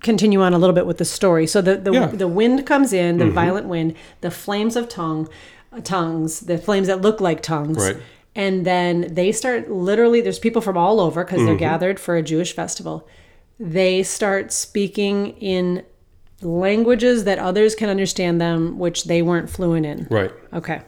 continue 0.00 0.42
on 0.42 0.52
a 0.52 0.58
little 0.58 0.74
bit 0.74 0.84
with 0.84 0.98
the 0.98 1.04
story. 1.04 1.46
So 1.46 1.62
the 1.62 1.76
the, 1.76 1.92
Yeah. 1.92 2.06
Mm-hmm. 2.08 2.16
the 2.16 2.26
wind 2.26 2.66
comes 2.66 2.92
in, 2.92 3.18
the 3.18 3.30
violent 3.30 3.68
wind, 3.68 3.94
the 4.20 4.32
flames 4.32 4.74
of 4.74 4.88
tongue, 4.88 5.28
uh, 5.72 5.78
tongues, 5.80 6.40
the 6.40 6.58
flames 6.58 6.88
that 6.88 7.00
look 7.02 7.20
like 7.20 7.40
tongues. 7.40 7.78
Right. 7.78 7.98
And 8.34 8.64
then 8.66 9.14
they 9.14 9.30
start 9.30 9.70
literally. 9.70 10.20
There's 10.20 10.40
people 10.40 10.60
from 10.60 10.76
all 10.76 10.98
over 10.98 11.22
because 11.24 11.38
they're 11.38 11.50
Mm-hmm. 11.54 11.58
gathered 11.58 12.00
for 12.00 12.16
a 12.16 12.22
Jewish 12.22 12.52
festival. 12.52 13.06
They 13.60 14.02
start 14.02 14.50
speaking 14.52 15.28
in 15.38 15.84
languages 16.42 17.22
that 17.24 17.38
others 17.38 17.76
can 17.76 17.88
understand 17.88 18.40
them, 18.40 18.76
which 18.76 19.04
they 19.04 19.22
weren't 19.22 19.48
fluent 19.50 19.86
in. 19.86 20.08
Right. 20.10 20.32
Okay. 20.52 20.80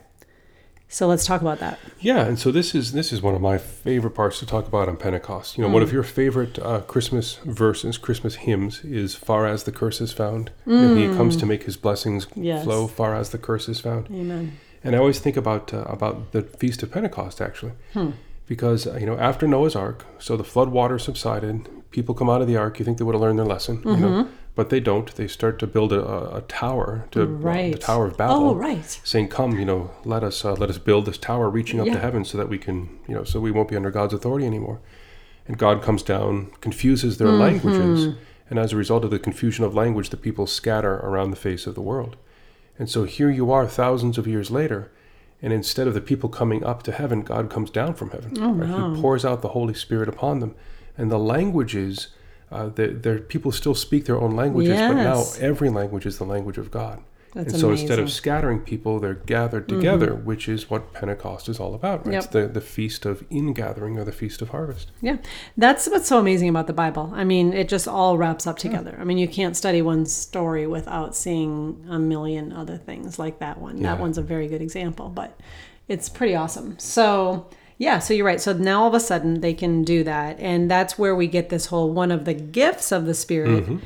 So 0.93 1.07
let's 1.07 1.25
talk 1.25 1.41
about 1.41 1.59
that. 1.61 1.79
Yeah, 2.01 2.27
and 2.27 2.39
so 2.39 2.53
this 2.53 2.75
is 2.75 2.93
this 2.93 3.15
is 3.15 3.23
one 3.23 3.35
of 3.35 3.41
my 3.41 3.57
favorite 3.57 4.11
parts 4.11 4.39
to 4.41 4.47
talk 4.47 4.67
about 4.67 4.91
on 4.91 4.99
Pentecost. 4.99 5.57
You 5.57 5.65
know, 5.65 5.71
one 5.71 5.83
of 5.83 5.91
your 5.91 6.03
favorite 6.03 6.59
uh, 6.59 6.81
Christmas 6.83 7.37
verses, 7.47 7.97
Christmas 7.97 8.35
hymns, 8.35 8.85
is 8.85 9.15
"Far 9.15 9.47
as 9.47 9.65
the 9.65 9.73
curse 9.73 10.03
is 10.03 10.13
found." 10.13 10.51
You 10.67 10.77
know, 10.77 10.95
he 10.95 11.09
comes 11.09 11.35
to 11.39 11.47
make 11.47 11.63
his 11.63 11.79
blessings 11.79 12.27
Yes. 12.37 12.65
flow. 12.65 12.87
Far 12.87 13.15
as 13.15 13.31
the 13.31 13.39
curse 13.39 13.71
is 13.71 13.81
found. 13.81 14.09
Amen. 14.11 14.59
And 14.85 14.95
I 14.95 14.99
always 14.99 15.19
think 15.19 15.39
about 15.39 15.73
uh, 15.73 15.85
about 15.89 16.33
the 16.33 16.43
feast 16.43 16.83
of 16.83 16.91
Pentecost 16.93 17.41
actually, 17.41 17.73
because 18.47 18.87
uh, 18.87 18.99
you 19.01 19.07
know 19.07 19.17
after 19.17 19.49
Noah's 19.49 19.75
Ark, 19.75 20.05
so 20.19 20.37
the 20.37 20.45
flood 20.45 20.69
water 20.69 20.99
subsided. 20.99 21.69
People 21.93 22.15
come 22.15 22.29
out 22.29 22.41
of 22.41 22.49
the 22.49 22.57
ark. 22.57 22.79
You 22.79 22.85
think 22.85 22.99
they 22.99 23.05
would 23.05 23.15
have 23.15 23.23
learned 23.23 23.39
their 23.39 23.47
lesson, 23.47 23.83
you 23.85 23.97
know, 23.97 24.09
mm-hmm. 24.09 24.31
but 24.55 24.71
they 24.71 24.81
don't. 24.81 25.15
They 25.15 25.29
start 25.29 25.59
to 25.61 25.67
build 25.67 25.93
a, 25.93 26.37
a, 26.37 26.41
tower 26.43 27.07
to 27.13 27.23
uh, 27.23 27.27
Right. 27.27 27.73
the 27.73 27.79
Tower 27.79 28.07
of 28.07 28.17
Babel 28.17 28.51
Oh, 28.51 28.55
right. 28.55 29.01
saying, 29.05 29.29
"Come, 29.29 29.59
you 29.59 29.65
know, 29.65 29.91
let 30.05 30.25
us 30.25 30.45
uh, 30.45 30.55
let 30.55 30.71
us 30.71 30.79
build 30.79 31.07
this 31.07 31.19
tower 31.19 31.49
reaching 31.49 31.81
up 31.81 31.87
Yeah. 31.87 31.95
to 31.95 32.01
heaven, 32.01 32.25
so 32.25 32.39
that 32.39 32.49
we 32.49 32.59
can, 32.59 32.99
you 33.07 33.15
know, 33.15 33.25
so 33.25 33.41
we 33.41 33.51
won't 33.51 33.69
be 33.69 33.77
under 33.77 33.91
God's 33.91 34.15
authority 34.15 34.47
anymore." 34.47 34.81
And 35.47 35.59
God 35.59 35.83
comes 35.83 36.03
down, 36.03 36.53
confuses 36.61 37.19
their 37.19 37.29
mm-hmm. 37.29 37.41
languages, 37.41 38.15
and 38.49 38.59
as 38.59 38.73
a 38.73 38.77
result 38.77 39.05
of 39.05 39.11
the 39.11 39.19
confusion 39.19 39.65
of 39.65 39.75
language, 39.75 40.11
the 40.11 40.17
people 40.17 40.47
scatter 40.47 40.95
around 40.97 41.31
the 41.31 41.37
face 41.37 41.67
of 41.67 41.75
the 41.75 41.81
world. 41.81 42.17
And 42.79 42.89
so 42.89 43.05
here 43.05 43.31
you 43.31 43.51
are, 43.53 43.67
thousands 43.67 44.19
of 44.19 44.27
years 44.27 44.51
later, 44.51 44.91
and 45.43 45.53
instead 45.53 45.89
of 45.89 45.95
the 45.95 46.01
people 46.01 46.29
coming 46.29 46.65
up 46.65 46.83
to 46.85 46.93
heaven, 46.93 47.23
God 47.23 47.51
comes 47.51 47.71
down 47.71 47.95
from 47.95 48.11
heaven. 48.11 48.37
Oh, 48.39 48.53
right? 48.53 48.69
wow. 48.69 48.95
He 48.95 49.01
pours 49.01 49.25
out 49.25 49.43
the 49.43 49.49
Holy 49.49 49.75
Spirit 49.75 50.09
upon 50.09 50.39
them, 50.41 50.55
and 50.97 51.11
the 51.11 51.19
languages. 51.19 52.09
Uh, 52.51 52.69
the, 52.69 53.25
people 53.29 53.51
still 53.51 53.75
speak 53.75 54.05
their 54.05 54.21
own 54.21 54.33
languages, 54.33 54.79
but 54.79 54.93
now 54.93 55.25
every 55.41 55.71
language 55.71 56.05
is 56.05 56.19
the 56.19 56.25
language 56.25 56.59
of 56.59 56.71
God. 56.71 57.03
That's 57.35 57.55
and 57.55 57.61
so 57.61 57.71
instead 57.71 57.99
of 57.99 58.13
scattering 58.13 58.61
people, 58.61 59.01
they're 59.01 59.15
gathered 59.15 59.67
together, 59.67 60.15
which 60.15 60.49
is 60.51 60.69
what 60.69 60.93
Pentecost 60.93 61.49
is 61.49 61.59
all 61.59 61.75
about. 61.75 62.07
Right? 62.07 62.17
It's 62.17 62.27
the, 62.27 62.47
the 62.47 62.61
feast 62.61 63.07
of 63.07 63.25
ingathering 63.31 63.99
or 63.99 64.05
the 64.05 64.13
feast 64.13 64.43
of 64.43 64.51
harvest. 64.51 64.91
Yeah, 65.01 65.17
that's 65.57 65.89
what's 65.89 66.09
so 66.09 66.19
amazing 66.19 66.51
about 66.51 66.67
the 66.67 66.75
Bible. 66.75 67.11
I 67.15 67.25
mean, 67.25 67.55
it 67.55 67.71
just 67.71 67.89
all 67.89 68.19
wraps 68.19 68.47
up 68.47 68.59
together. 68.59 68.99
I 69.01 69.05
mean, 69.05 69.17
you 69.17 69.29
can't 69.29 69.57
study 69.57 69.81
one 69.81 70.05
story 70.05 70.67
without 70.67 71.17
seeing 71.17 71.87
a 71.89 71.99
million 71.99 72.53
other 72.53 72.77
things 72.77 73.19
like 73.19 73.39
that 73.39 73.59
one. 73.59 73.79
Yeah. 73.79 73.95
That 73.95 74.01
one's 74.01 74.19
a 74.19 74.23
very 74.23 74.47
good 74.47 74.61
example, 74.61 75.09
but 75.09 75.41
it's 75.89 76.11
pretty 76.11 76.35
awesome. 76.35 76.79
So, 76.79 77.49
yeah, 77.83 77.99
so 77.99 78.15
you're 78.15 78.25
right. 78.25 78.41
So 78.41 78.53
now 78.53 78.83
all 78.83 78.89
of 78.89 78.95
a 78.95 79.01
sudden 79.01 79.41
they 79.41 79.55
can 79.55 79.83
do 79.83 80.05
that. 80.05 80.39
And 80.39 80.71
that's 80.71 80.97
where 80.97 81.17
we 81.17 81.27
get 81.27 81.49
this 81.49 81.67
whole 81.67 81.91
one 81.91 82.13
of 82.13 82.27
the 82.27 82.33
gifts 82.33 82.93
of 82.93 83.07
the 83.07 83.15
Spirit 83.15 83.81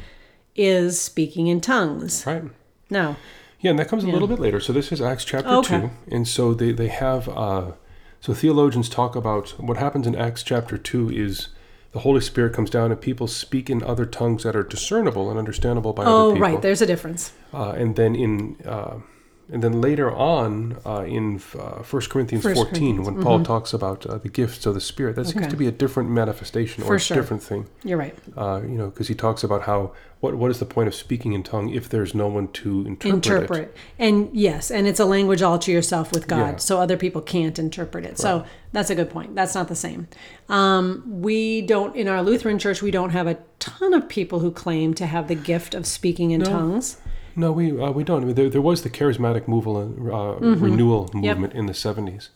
is 0.55 1.01
speaking 1.01 1.47
in 1.47 1.63
tongues. 1.63 2.27
Right. 2.27 2.45
Now, 2.91 3.17
Yeah, 3.61 3.71
and 3.71 3.79
that 3.79 3.89
comes 3.89 4.05
a 4.05 4.09
little 4.09 4.29
bit 4.29 4.39
later. 4.39 4.61
So 4.61 4.75
this 4.75 4.93
is 4.93 5.01
Acts 5.01 5.25
chapter 5.25 5.49
Okay. 5.49 5.81
2. 5.81 5.91
And 6.15 6.29
so 6.29 6.53
they, 6.53 6.73
they 6.73 6.89
have, 6.89 7.27
uh, 7.31 7.73
so 8.21 8.35
theologians 8.35 8.91
talk 8.91 9.17
about 9.17 9.59
what 9.59 9.79
happens 9.79 10.07
in 10.07 10.15
Acts 10.15 10.43
chapter 10.43 10.77
2 10.77 11.11
is 11.11 11.49
the 11.93 12.01
Holy 12.01 12.21
Spirit 12.21 12.53
comes 12.53 12.69
down 12.69 12.93
and 12.93 13.01
people 13.01 13.27
speak 13.27 13.71
in 13.71 13.83
other 13.83 14.05
tongues 14.05 14.43
that 14.43 14.55
are 14.55 14.63
discernible 14.63 15.31
and 15.31 15.39
understandable 15.39 15.95
by 15.95 16.03
other 16.03 16.13
oh, 16.13 16.33
people. 16.35 16.47
right, 16.47 16.61
there's 16.61 16.83
a 16.83 16.87
difference. 16.87 17.33
Uh, 17.55 17.71
and 17.71 17.97
then 17.97 18.15
in 18.15 18.57
uh, 18.67 18.99
and 19.53 19.63
then 19.63 19.81
later 19.81 20.11
on 20.11 20.77
uh, 20.85 21.03
in 21.07 21.37
uh, 21.59 21.83
1 21.83 22.03
Corinthians 22.11 22.45
1 22.45 22.55
14, 22.55 22.73
Corinthians, 22.73 23.07
when 23.07 23.23
Paul 23.23 23.45
talks 23.45 23.73
about 23.73 24.05
uh, 24.07 24.19
the 24.19 24.29
gifts 24.29 24.67
of 24.67 24.75
the 24.75 24.81
Spirit, 24.81 25.17
that 25.17 25.27
seems 25.27 25.47
to 25.49 25.57
be 25.57 25.67
a 25.67 25.73
different 25.73 26.11
manifestation 26.11 26.83
or 26.83 26.87
For 26.87 26.95
a 26.97 27.01
sure. 27.01 27.17
different 27.17 27.43
thing. 27.43 27.67
You're 27.85 27.99
right. 27.99 28.15
Uh, 28.37 28.61
you 28.63 28.77
know, 28.77 28.89
because 28.89 29.09
he 29.09 29.15
talks 29.15 29.45
about 29.45 29.63
how 29.63 29.93
what 30.21 30.35
what 30.35 30.51
is 30.51 30.59
the 30.59 30.65
point 30.67 30.89
of 30.89 30.95
speaking 30.95 31.33
in 31.35 31.43
tongue 31.43 31.69
if 31.69 31.89
there's 31.89 32.15
no 32.15 32.27
one 32.27 32.49
to 32.49 32.87
interpret, 32.87 33.15
interpret 33.27 33.63
it? 33.69 33.77
and 33.99 34.31
yes 34.35 34.71
and 34.71 34.89
it's 34.89 34.99
a 34.99 35.05
language 35.05 35.43
all 35.43 35.59
to 35.59 35.71
yourself 35.71 36.11
with 36.11 36.27
god 36.27 36.53
Yeah. 36.53 36.57
so 36.57 36.81
other 36.81 36.97
people 36.97 37.21
can't 37.21 37.59
interpret 37.59 38.07
it 38.07 38.19
so 38.19 38.47
that's 38.73 38.89
a 38.89 38.95
good 38.95 39.11
point 39.11 39.35
that's 39.35 39.55
not 39.55 39.69
the 39.69 39.75
same 39.77 40.09
um, 40.49 41.03
we 41.21 41.61
don't 41.61 41.95
in 41.97 42.09
our 42.09 42.23
lutheran 42.23 42.59
church 42.59 42.81
we 42.81 42.91
don't 42.91 43.11
have 43.11 43.27
a 43.27 43.37
ton 43.59 43.93
of 43.93 44.09
people 44.09 44.41
who 44.41 44.51
claim 44.51 44.95
to 44.95 45.05
have 45.07 45.29
the 45.29 45.35
gift 45.35 45.75
of 45.75 45.87
speaking 45.87 46.31
in 46.31 46.41
tongues 46.43 46.97
No, 47.37 47.53
we 47.53 47.71
uh, 47.79 47.91
we 47.91 48.03
don't. 48.03 48.23
I 48.23 48.27
mean, 48.27 48.35
there, 48.35 48.49
there 48.51 48.61
was 48.63 48.83
the 48.83 48.91
charismatic 48.91 49.47
movement, 49.47 49.99
uh, 49.99 50.41
Mm-hmm. 50.41 50.65
renewal 50.65 51.11
movement 51.13 51.53
in 51.55 51.67
the 51.67 51.73
70s. 51.75 52.31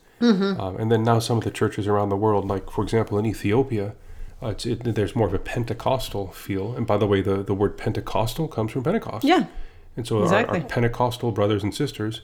Um, 0.60 0.76
and 0.76 0.92
then 0.92 1.02
now 1.02 1.18
some 1.18 1.38
of 1.38 1.44
the 1.44 1.50
churches 1.50 1.86
around 1.86 2.10
the 2.10 2.16
world, 2.16 2.46
like, 2.46 2.70
for 2.70 2.82
example, 2.84 3.18
in 3.18 3.24
Ethiopia, 3.24 3.94
uh, 4.42 4.48
it's, 4.48 4.66
it, 4.66 4.94
there's 4.94 5.16
more 5.16 5.26
of 5.26 5.32
a 5.32 5.38
Pentecostal 5.38 6.28
feel. 6.28 6.74
And 6.76 6.86
by 6.86 6.98
the 6.98 7.06
way, 7.06 7.22
the, 7.22 7.42
the 7.42 7.54
word 7.54 7.78
Pentecostal 7.78 8.46
comes 8.46 8.72
from 8.72 8.82
Pentecost. 8.84 9.24
yeah 9.24 9.44
And 9.96 10.06
so 10.06 10.18
our, 10.18 10.22
Exactly. 10.24 10.58
our 10.60 10.64
Pentecostal 10.66 11.32
brothers 11.32 11.62
and 11.62 11.74
sisters 11.74 12.20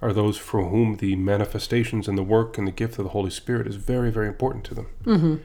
are 0.00 0.12
those 0.12 0.36
for 0.38 0.62
whom 0.68 0.96
the 0.98 1.16
manifestations 1.16 2.06
and 2.08 2.16
the 2.16 2.22
work 2.22 2.56
and 2.56 2.66
the 2.68 2.72
gift 2.72 2.98
of 2.98 3.04
the 3.04 3.10
Holy 3.10 3.30
Spirit 3.30 3.66
is 3.66 3.74
very, 3.76 4.10
very 4.12 4.28
important 4.28 4.62
to 4.66 4.74
them. 4.74 4.86
Um, 5.06 5.40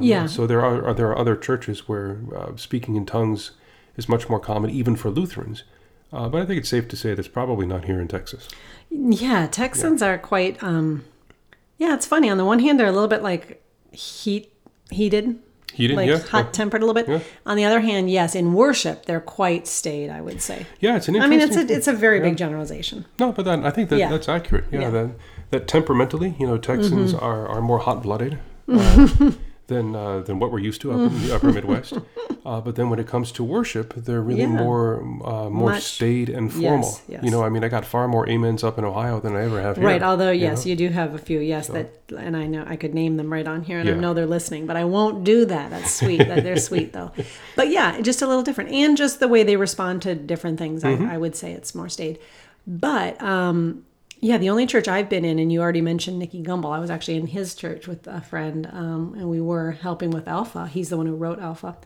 Yeah. 0.00 0.24
So 0.26 0.46
there 0.46 0.62
are, 0.64 0.82
are 0.86 0.94
there 0.94 1.08
are 1.10 1.18
other 1.18 1.36
churches 1.36 1.86
where 1.88 2.18
uh, 2.34 2.56
speaking 2.56 2.96
in 2.96 3.04
tongues 3.04 3.50
is 3.98 4.08
much 4.08 4.28
more 4.30 4.40
common, 4.40 4.70
even 4.70 4.96
for 4.96 5.10
Lutherans. 5.10 5.62
Uh, 6.14 6.28
but 6.28 6.40
I 6.42 6.46
think 6.46 6.60
it's 6.60 6.68
safe 6.68 6.86
to 6.88 6.96
say 6.96 7.12
that's 7.14 7.28
probably 7.28 7.66
not 7.66 7.84
here 7.86 8.00
in 8.00 8.08
Texas. 8.08 8.48
yeah 8.90 9.48
texans 9.50 10.00
are 10.02 10.16
quite 10.18 10.62
um 10.62 11.04
yeah 11.78 11.94
it's 11.94 12.06
funny 12.06 12.30
on 12.30 12.38
the 12.38 12.44
one 12.44 12.60
hand 12.60 12.78
they're 12.78 12.86
a 12.86 12.92
little 12.92 13.08
bit 13.08 13.22
like 13.22 13.60
heat 13.92 14.52
heated 14.90 15.38
Heated, 15.72 15.96
like 15.96 16.08
yeah, 16.08 16.18
hot 16.20 16.54
tempered 16.54 16.82
a 16.82 16.86
little 16.86 17.02
bit 17.02 17.08
Yeah. 17.08 17.18
on 17.44 17.56
the 17.56 17.64
other 17.64 17.80
hand 17.80 18.08
yes 18.08 18.36
in 18.36 18.52
worship 18.54 19.06
they're 19.06 19.20
quite 19.40 19.66
staid 19.66 20.08
i 20.10 20.20
would 20.20 20.40
say 20.40 20.66
yeah. 20.78 20.96
It's 20.96 21.08
an 21.08 21.20
i 21.20 21.26
mean 21.26 21.40
it's 21.40 21.56
a 21.56 21.66
it's 21.76 21.88
a 21.88 21.92
very 21.92 22.18
yeah. 22.18 22.26
big 22.28 22.36
generalization 22.36 23.04
no, 23.18 23.32
but 23.32 23.44
that, 23.46 23.64
I 23.66 23.70
think 23.70 23.88
that 23.90 23.98
Yeah. 23.98 24.10
that's 24.10 24.28
accurate. 24.28 24.66
Yeah, 24.70 24.80
Yeah. 24.82 24.90
that 24.90 25.10
that 25.50 25.66
temperamentally, 25.68 26.36
you 26.38 26.46
know, 26.46 26.58
Texans 26.58 27.12
Mm-hmm. 27.12 27.24
are, 27.24 27.46
are 27.48 27.60
more 27.60 27.80
hot 27.80 28.02
blooded. 28.02 28.38
Uh, 28.68 29.32
than 29.66 29.96
uh, 29.96 30.20
than 30.20 30.38
what 30.38 30.52
we're 30.52 30.58
used 30.70 30.80
to 30.82 30.92
up 30.92 31.00
in 31.10 31.22
the 31.26 31.34
upper 31.34 31.50
Midwest, 31.50 31.94
uh, 32.44 32.60
but 32.60 32.76
then 32.76 32.90
when 32.90 32.98
it 32.98 33.06
comes 33.06 33.32
to 33.32 33.42
worship, 33.42 33.94
they're 33.94 34.20
really 34.20 34.40
Yeah. 34.40 34.48
more 34.48 35.00
uh, 35.24 35.48
more 35.48 35.70
Much- 35.70 35.82
staid 35.84 36.28
and 36.28 36.52
formal. 36.52 36.98
yes. 37.08 37.22
You 37.24 37.30
know, 37.30 37.42
I 37.42 37.48
mean, 37.48 37.64
I 37.64 37.68
got 37.68 37.84
far 37.86 38.06
more 38.06 38.28
amens 38.28 38.62
up 38.62 38.76
in 38.78 38.84
Ohio 38.84 39.18
than 39.20 39.34
I 39.34 39.44
ever 39.44 39.62
have 39.62 39.76
here. 39.76 39.86
Right. 39.86 40.02
Although 40.02 40.30
you 40.30 40.42
yes, 40.42 40.64
know? 40.64 40.70
you 40.70 40.76
do 40.76 40.88
have 40.90 41.14
a 41.14 41.18
few. 41.18 41.40
Yes, 41.40 41.68
that 41.68 41.90
and 42.16 42.36
I 42.36 42.46
know 42.46 42.64
I 42.66 42.76
could 42.76 42.92
name 42.94 43.16
them 43.16 43.32
right 43.32 43.46
on 43.46 43.62
here, 43.62 43.78
and 43.78 43.88
I 43.88 43.94
know 43.94 44.12
they're 44.12 44.26
listening, 44.26 44.66
but 44.66 44.76
I 44.76 44.84
won't 44.84 45.24
do 45.24 45.44
that. 45.46 45.70
That's 45.70 45.94
sweet. 45.94 46.18
that 46.18 46.42
they're 46.44 46.56
sweet 46.70 46.92
though. 46.92 47.12
But 47.56 47.68
yeah, 47.70 48.00
just 48.02 48.20
a 48.22 48.26
little 48.26 48.42
different, 48.42 48.70
and 48.72 48.96
just 48.96 49.20
the 49.20 49.28
way 49.28 49.42
they 49.42 49.56
respond 49.56 50.02
to 50.02 50.14
different 50.14 50.58
things. 50.58 50.82
Mm-hmm. 50.82 51.08
I, 51.08 51.14
I 51.14 51.18
would 51.18 51.34
say 51.36 51.52
it's 51.52 51.74
more 51.74 51.88
staid. 51.88 52.18
But 52.66 53.20
um, 53.22 53.84
yeah, 54.20 54.38
the 54.38 54.48
only 54.50 54.66
church 54.66 54.88
I've 54.88 55.08
been 55.08 55.24
in, 55.24 55.38
and 55.38 55.52
you 55.52 55.60
already 55.60 55.80
mentioned 55.82 56.18
Nicky 56.18 56.42
Gumbel. 56.42 56.74
I 56.74 56.78
was 56.78 56.90
actually 56.90 57.16
in 57.16 57.26
his 57.26 57.54
church 57.54 57.86
with 57.86 58.06
a 58.06 58.20
friend, 58.20 58.66
um, 58.72 59.14
and 59.18 59.28
we 59.28 59.40
were 59.40 59.72
helping 59.72 60.10
with 60.10 60.26
Alpha. 60.28 60.66
He's 60.66 60.88
the 60.88 60.96
one 60.96 61.06
who 61.06 61.14
wrote 61.16 61.38
Alpha. 61.38 61.76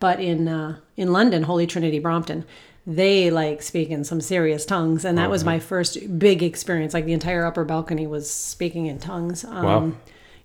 But 0.00 0.20
in 0.20 0.48
uh, 0.48 0.78
in 0.96 1.12
London, 1.12 1.44
Holy 1.44 1.66
Trinity 1.66 1.98
Brompton, 1.98 2.44
they 2.86 3.30
like 3.30 3.62
speak 3.62 3.90
in 3.90 4.04
some 4.04 4.20
serious 4.20 4.66
tongues, 4.66 5.04
and 5.04 5.16
that 5.16 5.30
was 5.30 5.44
my 5.44 5.58
first 5.58 6.18
big 6.18 6.42
experience. 6.42 6.92
Like 6.92 7.06
the 7.06 7.12
entire 7.12 7.46
upper 7.46 7.64
balcony 7.64 8.06
was 8.06 8.30
speaking 8.30 8.86
in 8.86 8.98
tongues. 8.98 9.44
Um, 9.44 9.64
Wow. 9.64 9.92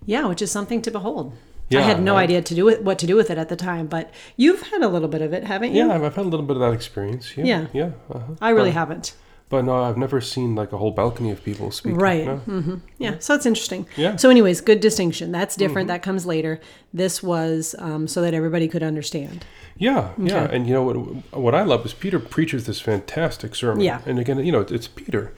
Yeah, 0.06 0.26
which 0.26 0.40
is 0.40 0.50
something 0.50 0.80
to 0.82 0.90
behold. 0.90 1.34
I 1.72 1.82
had 1.82 2.02
no 2.02 2.16
idea 2.16 2.42
to 2.42 2.54
do 2.54 2.74
what 2.80 2.98
to 2.98 3.06
do 3.06 3.14
with 3.14 3.30
it 3.30 3.38
at 3.38 3.48
the 3.48 3.56
time, 3.56 3.86
but 3.86 4.10
you've 4.36 4.62
had 4.62 4.82
a 4.82 4.88
little 4.88 5.08
bit 5.08 5.22
of 5.22 5.32
it, 5.32 5.44
haven't 5.44 5.72
you? 5.72 5.86
Yeah, 5.86 5.94
I've, 5.94 6.16
had 6.16 6.24
a 6.24 6.28
little 6.28 6.46
bit 6.46 6.56
of 6.56 6.62
that 6.62 6.72
experience. 6.72 7.36
Yeah, 7.36 7.44
Yeah. 7.44 7.66
yeah. 7.72 7.90
Uh-huh. 8.10 8.34
I 8.40 8.50
really 8.50 8.70
but, 8.70 8.74
haven't. 8.74 9.14
But 9.50 9.64
no, 9.66 9.82
I've 9.82 9.98
never 9.98 10.20
seen 10.22 10.54
like 10.54 10.72
a 10.72 10.78
whole 10.78 10.92
balcony 10.92 11.30
of 11.32 11.44
people 11.44 11.70
speaking. 11.72 11.98
Right. 11.98 12.24
no. 12.24 12.36
hmm 12.38 12.74
Yeah. 12.98 13.16
So 13.18 13.34
it's 13.34 13.44
interesting. 13.44 13.86
Yeah. 13.96 14.10
Mm-hmm. 14.10 14.16
So, 14.18 14.30
anyways, 14.30 14.60
good 14.62 14.80
distinction. 14.80 15.32
That's 15.32 15.56
different. 15.56 15.88
That 15.88 16.02
comes 16.02 16.24
later. 16.24 16.60
This 16.94 17.22
was 17.22 17.74
um, 17.78 18.06
so 18.08 18.22
that 18.22 18.32
everybody 18.32 18.68
could 18.68 18.82
understand. 18.82 19.44
Yeah, 19.76 20.12
yeah, 20.18 20.42
Okay. 20.44 20.56
and 20.56 20.66
you 20.66 20.74
know 20.74 20.82
what? 20.82 20.94
What 21.36 21.54
I 21.54 21.62
love 21.62 21.84
is 21.84 21.92
Peter 21.94 22.18
preaches 22.20 22.66
this 22.66 22.80
fantastic 22.80 23.54
sermon. 23.54 23.82
Yeah. 23.82 24.00
and 24.06 24.18
again, 24.18 24.38
you 24.44 24.52
know, 24.52 24.60
it's 24.60 24.88
Peter 24.88 25.32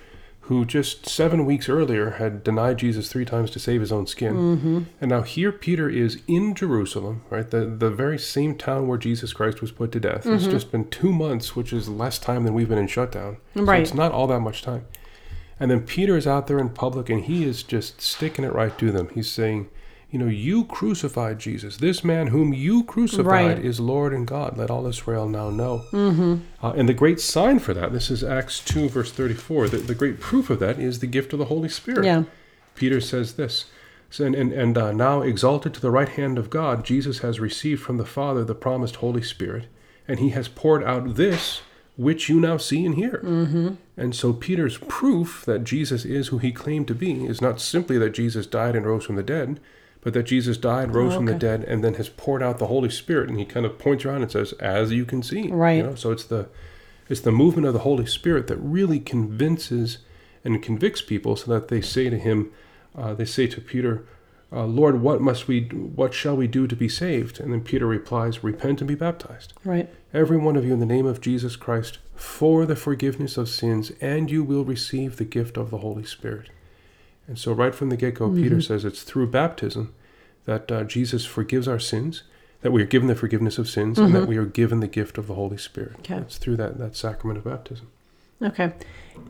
who 0.46 0.64
just 0.64 1.08
seven 1.08 1.44
weeks 1.46 1.68
earlier 1.68 2.10
had 2.12 2.42
denied 2.42 2.76
Jesus 2.78 3.08
three 3.08 3.24
times 3.24 3.50
to 3.52 3.58
save 3.60 3.80
his 3.80 3.92
own 3.92 4.06
skin, 4.06 4.34
Mm-hmm. 4.34 4.80
and 5.00 5.08
now 5.10 5.22
here 5.22 5.52
Peter 5.52 5.88
is 5.88 6.20
in 6.26 6.54
Jerusalem, 6.54 7.22
right? 7.30 7.48
The 7.50 7.64
the 7.66 7.90
very 7.90 8.18
same 8.18 8.56
town 8.56 8.88
where 8.88 8.98
Jesus 8.98 9.32
Christ 9.32 9.60
was 9.60 9.70
put 9.70 9.92
to 9.92 10.00
death. 10.00 10.26
It's 10.26 10.46
just 10.46 10.72
been 10.72 10.88
two 10.90 11.12
months, 11.12 11.54
which 11.56 11.72
is 11.72 11.88
less 11.88 12.18
time 12.18 12.44
than 12.44 12.54
we've 12.54 12.68
been 12.68 12.78
in 12.78 12.88
shutdown. 12.88 13.36
So 13.54 13.62
Right. 13.62 13.82
it's 13.82 13.94
not 13.94 14.12
all 14.12 14.26
that 14.28 14.40
much 14.40 14.62
time. 14.62 14.84
And 15.60 15.70
then 15.70 15.82
Peter 15.82 16.16
is 16.16 16.26
out 16.26 16.48
there 16.48 16.58
in 16.58 16.70
public, 16.70 17.08
and 17.08 17.22
he 17.24 17.44
is 17.44 17.62
just 17.62 18.00
sticking 18.00 18.44
it 18.44 18.52
right 18.52 18.76
to 18.78 18.90
them. 18.90 19.08
He's 19.14 19.30
saying. 19.30 19.68
You 20.12 20.18
know, 20.18 20.26
you 20.26 20.64
crucified 20.66 21.38
Jesus. 21.38 21.78
This 21.78 22.04
man 22.04 22.28
whom 22.28 22.52
you 22.52 22.84
crucified 22.84 23.56
Right. 23.56 23.64
is 23.64 23.80
Lord 23.80 24.12
and 24.12 24.26
God. 24.26 24.58
Let 24.58 24.70
all 24.70 24.86
Israel 24.86 25.26
now 25.26 25.48
know. 25.48 25.86
Mm-hmm. 25.90 26.36
Uh, 26.62 26.72
and 26.76 26.86
the 26.86 26.92
great 26.94 27.18
sign 27.18 27.58
for 27.58 27.72
that, 27.72 27.92
this 27.92 28.10
is 28.10 28.22
Acts 28.22 28.60
2, 28.62 28.90
verse 28.90 29.10
34. 29.10 29.68
The, 29.70 29.76
the 29.78 29.94
great 29.94 30.20
proof 30.20 30.50
of 30.50 30.60
that 30.60 30.78
is 30.78 30.98
the 30.98 31.06
gift 31.06 31.32
of 31.32 31.38
the 31.38 31.46
Holy 31.46 31.70
Spirit. 31.70 32.04
Yeah. 32.04 32.24
Peter 32.74 33.00
says 33.00 33.34
this 33.34 33.64
so, 34.10 34.26
And, 34.26 34.34
and, 34.34 34.52
and 34.52 34.76
uh, 34.76 34.92
now 34.92 35.22
exalted 35.22 35.72
to 35.74 35.80
the 35.80 35.90
right 35.90 36.10
hand 36.10 36.36
of 36.36 36.50
God, 36.50 36.84
Jesus 36.84 37.20
has 37.20 37.40
received 37.40 37.82
from 37.82 37.96
the 37.96 38.04
Father 38.04 38.44
the 38.44 38.54
promised 38.54 38.96
Holy 38.96 39.22
Spirit, 39.22 39.64
and 40.06 40.18
he 40.20 40.28
has 40.30 40.46
poured 40.46 40.84
out 40.84 41.14
this 41.14 41.62
which 41.96 42.28
you 42.28 42.38
now 42.38 42.58
see 42.58 42.84
and 42.84 42.96
hear. 42.96 43.22
Mm-hmm. 43.24 43.74
And 43.96 44.14
so 44.14 44.32
Peter's 44.34 44.76
proof 44.76 45.44
that 45.46 45.64
Jesus 45.64 46.04
is 46.04 46.28
who 46.28 46.38
he 46.38 46.52
claimed 46.52 46.88
to 46.88 46.94
be 46.94 47.24
is 47.24 47.40
not 47.40 47.60
simply 47.60 47.96
that 47.98 48.10
Jesus 48.10 48.46
died 48.46 48.76
and 48.76 48.84
rose 48.84 49.04
from 49.04 49.16
the 49.16 49.22
dead, 49.22 49.58
but 50.02 50.12
that 50.12 50.24
Jesus 50.24 50.58
died, 50.58 50.94
rose 50.94 51.12
Oh, 51.14 51.16
from 51.16 51.26
the 51.26 51.34
dead, 51.34 51.64
and 51.64 51.82
then 51.82 51.94
has 51.94 52.08
poured 52.08 52.42
out 52.42 52.58
the 52.58 52.66
Holy 52.66 52.90
Spirit. 52.90 53.28
And 53.30 53.38
he 53.38 53.44
kind 53.44 53.64
of 53.64 53.78
points 53.78 54.04
around 54.04 54.22
and 54.22 54.30
says, 54.30 54.52
"As 54.54 54.92
you 54.92 55.04
can 55.04 55.22
see." 55.22 55.48
Right. 55.48 55.78
You 55.78 55.82
know? 55.84 55.94
So 55.94 56.10
it's 56.10 56.24
the 56.24 56.48
it's 57.08 57.20
the 57.20 57.32
movement 57.32 57.66
of 57.66 57.72
the 57.72 57.80
Holy 57.80 58.06
Spirit 58.06 58.46
that 58.48 58.56
really 58.56 59.00
convinces 59.00 59.98
and 60.44 60.62
convicts 60.62 61.02
people, 61.02 61.36
so 61.36 61.52
that 61.52 61.68
they 61.68 61.80
say 61.80 62.10
to 62.10 62.18
him, 62.18 62.50
uh, 62.96 63.14
they 63.14 63.24
say 63.24 63.46
to 63.46 63.60
Peter, 63.60 64.04
uh, 64.52 64.66
"Lord, 64.66 65.00
what 65.00 65.20
must 65.20 65.46
we? 65.46 65.62
What 65.62 66.12
shall 66.14 66.36
we 66.36 66.46
do 66.46 66.66
to 66.66 66.74
be 66.76 66.88
saved?" 66.88 67.38
And 67.40 67.52
then 67.52 67.60
Peter 67.60 67.86
replies, 67.86 68.42
"Repent 68.42 68.80
and 68.80 68.88
be 68.88 68.94
baptized." 68.96 69.52
Right. 69.64 69.88
every 70.14 70.36
one 70.36 70.56
of 70.56 70.64
you 70.64 70.74
in 70.74 70.78
the 70.80 70.84
name 70.84 71.06
of 71.06 71.22
Jesus 71.22 71.56
Christ 71.56 71.98
for 72.14 72.66
the 72.66 72.76
forgiveness 72.76 73.38
of 73.38 73.48
sins, 73.48 73.92
and 74.00 74.30
you 74.30 74.44
will 74.44 74.64
receive 74.64 75.16
the 75.16 75.24
gift 75.24 75.56
of 75.56 75.70
the 75.70 75.78
Holy 75.78 76.04
Spirit. 76.04 76.50
And 77.28 77.38
so, 77.38 77.52
right 77.52 77.74
from 77.74 77.88
the 77.88 77.96
get 77.96 78.16
go, 78.16 78.30
Peter 78.30 78.60
says 78.60 78.84
it's 78.84 79.02
through 79.02 79.28
baptism 79.28 79.94
that 80.44 80.70
uh, 80.72 80.84
Jesus 80.84 81.24
forgives 81.24 81.68
our 81.68 81.78
sins, 81.78 82.24
that 82.62 82.72
we 82.72 82.82
are 82.82 82.86
given 82.86 83.08
the 83.08 83.14
forgiveness 83.14 83.58
of 83.58 83.68
sins, 83.68 83.98
and 83.98 84.14
that 84.14 84.26
we 84.26 84.36
are 84.36 84.44
given 84.44 84.80
the 84.80 84.88
gift 84.88 85.18
of 85.18 85.28
the 85.28 85.34
Holy 85.34 85.56
Spirit. 85.56 85.96
Okay. 86.00 86.16
It's 86.16 86.38
through 86.38 86.56
that, 86.56 86.78
that 86.78 86.96
sacrament 86.96 87.38
of 87.38 87.44
baptism. 87.44 87.88
Okay. 88.42 88.72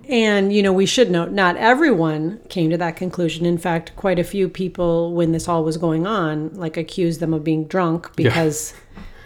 And, 0.09 0.53
you 0.53 0.63
know, 0.63 0.73
we 0.73 0.87
should 0.87 1.11
note 1.11 1.33
not 1.33 1.57
everyone 1.57 2.41
came 2.49 2.71
to 2.71 2.79
that 2.79 2.97
conclusion. 2.97 3.45
In 3.45 3.59
fact, 3.59 3.95
quite 3.97 4.19
a 4.19 4.25
few 4.25 4.49
people, 4.49 5.13
when 5.13 5.33
this 5.33 5.49
all 5.49 5.65
was 5.65 5.77
going 5.77 6.07
on, 6.07 6.55
like 6.55 6.77
accused 6.77 7.21
them 7.21 7.35
of 7.35 7.45
being 7.45 7.67
drunk 7.67 8.15
because 8.17 8.75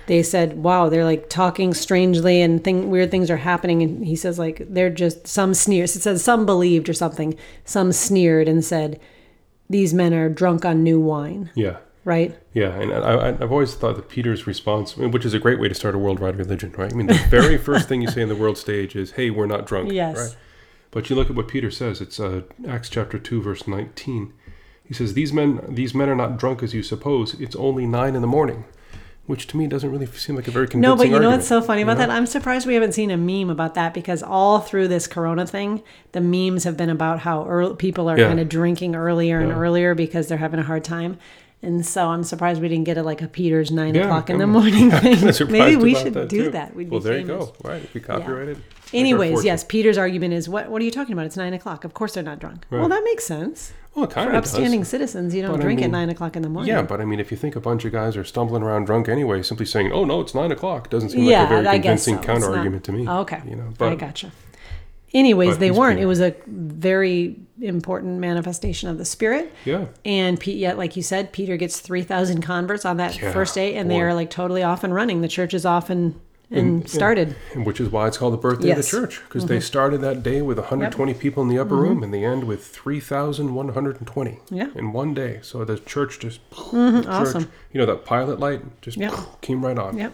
they 0.07 0.23
said, 0.23 0.63
wow, 0.63 0.89
they're 0.89 1.05
like 1.05 1.29
talking 1.29 1.75
strangely 1.75 2.41
and 2.41 2.63
thing, 2.63 2.91
weird 2.91 3.11
things 3.11 3.31
are 3.31 3.37
happening. 3.39 3.83
And 3.83 4.05
he 4.07 4.17
says, 4.17 4.39
like, 4.39 4.63
they're 4.69 4.91
just 4.91 5.27
some 5.27 5.53
sneers. 5.55 5.97
It 5.97 6.03
says 6.03 6.23
some 6.23 6.47
believed 6.47 6.89
or 6.89 6.95
something. 6.95 7.35
Some 7.65 7.93
sneered 7.93 8.49
and 8.49 8.65
said, 8.65 9.01
these 9.69 9.93
men 9.93 10.15
are 10.15 10.29
drunk 10.29 10.65
on 10.65 10.83
new 10.85 11.01
wine, 11.01 11.51
Yeah. 11.57 11.79
right? 12.05 12.37
Yeah, 12.53 12.71
and 12.81 12.93
I, 12.93 13.31
I've 13.31 13.51
always 13.51 13.75
thought 13.75 13.97
that 13.97 14.09
Peter's 14.09 14.47
response, 14.47 14.97
which 14.97 15.25
is 15.25 15.35
a 15.35 15.41
great 15.41 15.59
way 15.59 15.67
to 15.69 15.75
start 15.75 15.95
a 15.97 15.99
worldwide 15.99 16.37
religion, 16.37 16.73
right? 16.79 16.93
I 16.93 16.95
mean, 16.95 17.09
the 17.09 17.15
very 17.29 17.59
first 17.69 17.89
thing 17.89 18.01
you 18.01 18.09
say 18.09 18.23
in 18.23 18.29
the 18.29 18.37
world 18.37 18.57
stage 18.57 18.95
is, 18.95 19.11
"Hey, 19.13 19.29
we're 19.31 19.47
not 19.47 19.67
drunk." 19.67 19.91
Yes. 19.93 20.17
Right. 20.17 20.37
But 20.93 21.11
you 21.11 21.17
look 21.17 21.29
at 21.29 21.37
what 21.37 21.49
Peter 21.49 21.71
says. 21.71 22.01
It's 22.01 22.19
uh, 22.21 22.43
Acts 22.69 22.89
chapter 22.89 23.19
two, 23.19 23.43
verse 23.43 23.67
nineteen. 23.67 24.33
He 24.85 24.95
says, 24.95 25.15
"These 25.15 25.33
men, 25.33 25.61
these 25.69 25.95
men 25.95 26.09
are 26.09 26.15
not 26.17 26.39
drunk 26.39 26.63
as 26.63 26.73
you 26.73 26.83
suppose. 26.85 27.35
It's 27.41 27.57
only 27.57 27.85
nine 27.87 28.15
in 28.15 28.23
the 28.23 28.29
morning," 28.29 28.65
which 29.27 29.47
to 29.49 29.57
me 29.57 29.67
doesn't 29.67 29.91
really 29.91 30.07
seem 30.07 30.37
like 30.37 30.47
a 30.49 30.51
very 30.51 30.67
convincing. 30.69 30.91
No, 30.91 30.97
but 30.97 31.05
you 31.05 31.11
know 31.11 31.17
argument, 31.17 31.39
what's 31.39 31.49
so 31.49 31.61
funny 31.61 31.83
about 31.83 31.95
know? 31.99 32.07
that? 32.07 32.11
I'm 32.11 32.27
surprised 32.27 32.67
we 32.67 32.75
haven't 32.75 32.93
seen 32.93 33.11
a 33.11 33.17
meme 33.17 33.51
about 33.51 33.75
that 33.75 33.93
because 33.93 34.23
all 34.23 34.61
through 34.61 34.89
this 34.89 35.07
Corona 35.07 35.47
thing, 35.47 35.83
the 36.13 36.21
memes 36.21 36.65
have 36.65 36.77
been 36.77 36.91
about 36.91 37.21
how 37.21 37.47
early, 37.47 37.75
people 37.77 38.09
are 38.09 38.19
Yeah. 38.19 38.29
kind 38.29 38.41
of 38.41 38.49
drinking 38.49 38.95
earlier 38.95 39.41
and 39.41 39.49
Yeah. 39.51 39.57
earlier 39.59 39.95
because 39.95 40.29
they're 40.29 40.39
having 40.39 40.61
a 40.61 40.65
hard 40.65 40.85
time. 40.85 41.19
And 41.63 41.85
so 41.85 42.09
I'm 42.09 42.23
surprised 42.23 42.61
we 42.61 42.69
didn't 42.69 42.85
get 42.85 42.99
a, 42.99 43.03
like 43.03 43.23
a 43.23 43.29
Peter's 43.29 43.71
nine 43.71 43.95
Yeah, 43.95 44.03
o'clock 44.05 44.31
in 44.31 44.39
the 44.39 44.45
I'm- 44.45 44.53
morning 44.53 44.93
I'm 44.93 45.01
thing. 45.17 45.51
Maybe 45.51 45.77
we 45.77 45.95
should 45.95 46.15
that, 46.15 46.29
do 46.29 46.45
too. 46.45 46.51
that. 46.51 46.77
We'd 46.77 46.91
well, 46.91 47.01
there 47.01 47.15
famous. 47.15 47.29
you 47.29 47.37
go. 47.39 47.55
Right, 47.69 47.89
we 47.95 48.01
copyrighted. 48.01 48.63
Anyways, 48.93 49.45
yes, 49.45 49.65
Peter's 49.65 49.99
argument 49.99 50.35
is 50.35 50.49
what 50.49 50.69
What 50.71 50.81
are 50.81 50.85
you 50.85 50.91
talking 50.93 51.13
about? 51.15 51.27
It's 51.27 51.37
nine 51.37 51.55
o'clock. 51.55 51.85
Of 51.85 51.95
course 51.95 52.15
they're 52.15 52.23
not 52.23 52.39
drunk. 52.39 52.67
Well, 52.71 52.89
that 52.89 53.03
makes 53.05 53.25
sense. 53.25 53.73
Well, 53.95 54.05
it 54.05 54.11
kind 54.11 54.29
For 54.31 54.37
of 54.37 54.45
does. 54.45 54.53
upstanding 54.53 54.85
citizens, 54.85 55.35
you 55.35 55.41
don't 55.41 55.53
But 55.53 55.61
I 55.61 55.63
drink 55.63 55.81
at 55.81 55.91
nine 55.91 56.11
o'clock 56.11 56.37
in 56.37 56.43
the 56.43 56.51
morning. 56.51 56.69
Yeah, 56.69 56.83
but 56.83 57.01
I 57.01 57.07
mean, 57.07 57.19
if 57.19 57.31
you 57.31 57.37
think 57.39 57.57
a 57.57 57.61
bunch 57.61 57.87
of 57.87 57.93
guys 57.93 58.15
are 58.19 58.25
stumbling 58.25 58.63
around 58.63 58.85
drunk 58.85 59.09
anyway, 59.09 59.43
simply 59.43 59.65
saying, 59.65 59.91
"Oh 59.91 60.05
no, 60.05 60.21
it's 60.21 60.35
nine 60.35 60.53
o'clock," 60.53 60.91
doesn't 60.91 61.09
seem 61.09 61.25
yeah, 61.25 61.41
like 61.45 61.51
a 61.51 61.55
very 61.55 61.67
I 61.69 61.79
convincing 61.79 62.17
so. 62.19 62.23
Counter 62.23 62.55
argument 62.55 62.85
to 62.85 62.93
me. 62.93 63.09
Oh, 63.09 63.21
okay, 63.21 63.41
you 63.49 63.57
know, 63.57 63.73
but, 63.79 63.93
I 63.93 63.95
gotcha. 63.97 64.31
Anyways, 65.17 65.51
but 65.55 65.61
they 65.61 65.71
weren't. 65.71 65.99
It 65.99 66.07
was 66.07 66.21
a 66.21 66.35
very 66.47 67.37
important 67.61 68.19
manifestation 68.19 68.89
of 68.91 68.99
the 68.99 69.05
Spirit. 69.05 69.53
yeah, 69.65 69.87
And 70.05 70.39
Pete, 70.39 70.59
yet, 70.59 70.77
like 70.77 70.95
you 70.97 71.03
said, 71.03 71.33
Peter 71.33 71.57
gets 71.57 71.81
three 71.81 72.03
thousand 72.03 72.43
converts 72.43 72.85
on 72.85 72.99
that 72.99 73.21
Yeah, 73.21 73.33
first 73.33 73.55
day, 73.55 73.77
and 73.77 73.91
they 73.91 74.01
are 74.01 74.13
like 74.15 74.31
totally 74.31 74.63
off 74.63 74.85
and 74.85 74.95
running. 74.95 75.23
The 75.23 75.29
church 75.29 75.55
is 75.55 75.65
off 75.65 75.89
and 75.91 76.21
and, 76.49 76.83
And- 76.83 76.89
started. 76.89 77.35
and 77.55 77.67
which 77.67 77.81
is 77.81 77.89
why 77.89 78.07
it's 78.07 78.19
called 78.19 78.33
the 78.33 78.37
birthday 78.39 78.69
Yes. 78.69 78.93
of 78.93 79.01
the 79.01 79.07
church 79.09 79.21
because 79.25 79.47
they 79.47 79.59
started 79.59 80.01
that 80.03 80.23
day 80.23 80.43
with 80.43 80.59
120 80.59 81.13
people 81.15 81.43
in 81.43 81.49
the 81.49 81.59
upper 81.59 81.75
room, 81.75 82.05
and 82.05 82.15
they 82.15 82.25
end 82.25 82.45
with 82.45 82.65
3,120 82.67 84.39
Yeah. 84.51 84.69
in 84.77 84.93
one 84.93 85.13
day. 85.15 85.41
So 85.43 85.65
the 85.65 85.79
church 85.79 86.19
just 86.21 86.39
Mhm, 86.51 87.03
church, 87.03 87.07
awesome. 87.09 87.49
You 87.73 87.81
know 87.81 87.87
that 87.87 88.05
pilot 88.05 88.39
light 88.39 88.61
just 88.81 88.97
Yep. 88.97 89.13
came 89.41 89.65
right 89.65 89.77
on. 89.79 89.97
Yep. 89.99 90.13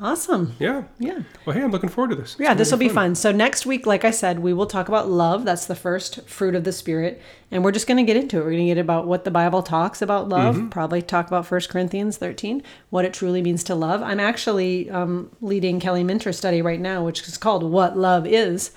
Awesome. 0.00 0.54
Yeah. 0.60 0.84
Yeah. 1.00 1.20
Well, 1.44 1.56
hey, 1.56 1.62
I'm 1.62 1.72
looking 1.72 1.88
forward 1.88 2.10
to 2.10 2.16
this. 2.16 2.32
It's 2.34 2.40
Yeah, 2.40 2.54
this 2.54 2.70
will 2.70 2.78
be 2.78 2.88
fun. 2.88 3.16
So 3.16 3.32
next 3.32 3.66
week, 3.66 3.84
like 3.84 4.04
I 4.04 4.12
said, 4.12 4.38
we 4.38 4.52
will 4.52 4.66
talk 4.66 4.86
about 4.86 5.08
love. 5.10 5.44
That's 5.44 5.66
the 5.66 5.74
first 5.74 6.22
fruit 6.28 6.54
of 6.54 6.62
the 6.62 6.70
spirit, 6.72 7.20
and 7.50 7.64
we're 7.64 7.72
just 7.72 7.88
going 7.88 7.96
to 7.96 8.04
get 8.04 8.16
into 8.16 8.36
it. 8.36 8.44
We're 8.44 8.52
going 8.52 8.68
to 8.68 8.74
get 8.74 8.78
about 8.78 9.08
what 9.08 9.24
the 9.24 9.32
Bible 9.32 9.62
talks 9.62 10.00
about 10.00 10.28
love. 10.28 10.54
Mm-hmm. 10.56 10.68
Probably 10.68 11.02
talk 11.02 11.26
about 11.26 11.46
First 11.46 11.68
Corinthians 11.68 12.16
thirteen, 12.16 12.62
what 12.90 13.04
it 13.04 13.12
truly 13.12 13.42
means 13.42 13.64
to 13.64 13.74
love. 13.74 14.00
I'm 14.02 14.20
actually 14.20 14.88
um, 14.88 15.32
leading 15.40 15.80
Kelly 15.80 16.04
Minter 16.04 16.32
study 16.32 16.62
right 16.62 16.80
now, 16.80 17.04
which 17.04 17.26
is 17.26 17.36
called 17.36 17.64
"What 17.64 17.96
Love 17.98 18.24
Is." 18.26 18.70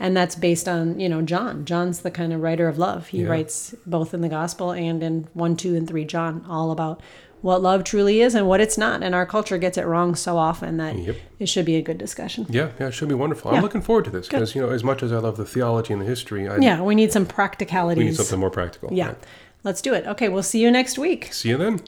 And 0.00 0.16
that's 0.16 0.36
based 0.36 0.68
on, 0.68 1.00
you 1.00 1.08
know, 1.08 1.22
John. 1.22 1.64
John's 1.64 2.02
the 2.02 2.12
kind 2.12 2.32
of 2.32 2.40
writer 2.40 2.68
of 2.68 2.78
love. 2.78 3.08
He 3.08 3.22
Yeah. 3.22 3.30
writes 3.30 3.74
both 3.84 4.14
in 4.14 4.20
the 4.20 4.28
gospel 4.28 4.70
and 4.70 5.02
in 5.02 5.26
1, 5.34 5.56
2, 5.56 5.74
and 5.74 5.88
3 5.88 6.04
John, 6.04 6.46
all 6.48 6.70
about 6.70 7.00
what 7.40 7.62
love 7.62 7.84
truly 7.84 8.20
is 8.20 8.34
and 8.34 8.46
what 8.48 8.60
it's 8.60 8.76
not. 8.76 9.02
And 9.02 9.14
our 9.14 9.24
culture 9.26 9.58
gets 9.58 9.78
it 9.78 9.86
wrong 9.86 10.14
so 10.14 10.36
often 10.36 10.76
that 10.78 10.96
Yep. 10.98 11.16
it 11.38 11.48
should 11.48 11.64
be 11.64 11.76
a 11.76 11.82
good 11.82 11.98
discussion. 11.98 12.46
Yeah, 12.48 12.70
yeah, 12.80 12.88
it 12.88 12.92
should 12.94 13.08
be 13.08 13.14
wonderful. 13.14 13.50
Yeah. 13.50 13.58
I'm 13.58 13.62
looking 13.62 13.80
forward 13.82 14.04
to 14.06 14.10
this 14.10 14.26
because 14.28 14.54
you 14.54 14.60
know, 14.62 14.70
as 14.70 14.82
much 14.82 15.02
as 15.02 15.12
I 15.12 15.18
love 15.18 15.36
the 15.36 15.44
theology 15.44 15.92
and 15.92 16.02
the 16.02 16.06
history, 16.06 16.48
I 16.48 16.56
Yeah, 16.58 16.80
we 16.82 16.94
need 16.94 17.12
some 17.12 17.26
practicality. 17.26 18.00
we 18.00 18.06
need 18.06 18.16
something 18.16 18.38
more 18.40 18.50
practical. 18.50 18.90
Yeah. 18.92 19.14
Let's 19.64 19.82
do 19.82 19.92
it. 19.94 20.06
Okay, 20.06 20.28
we'll 20.28 20.42
see 20.42 20.60
you 20.60 20.70
next 20.70 20.98
week. 20.98 21.32
See 21.32 21.48
you 21.48 21.56
then. 21.56 21.80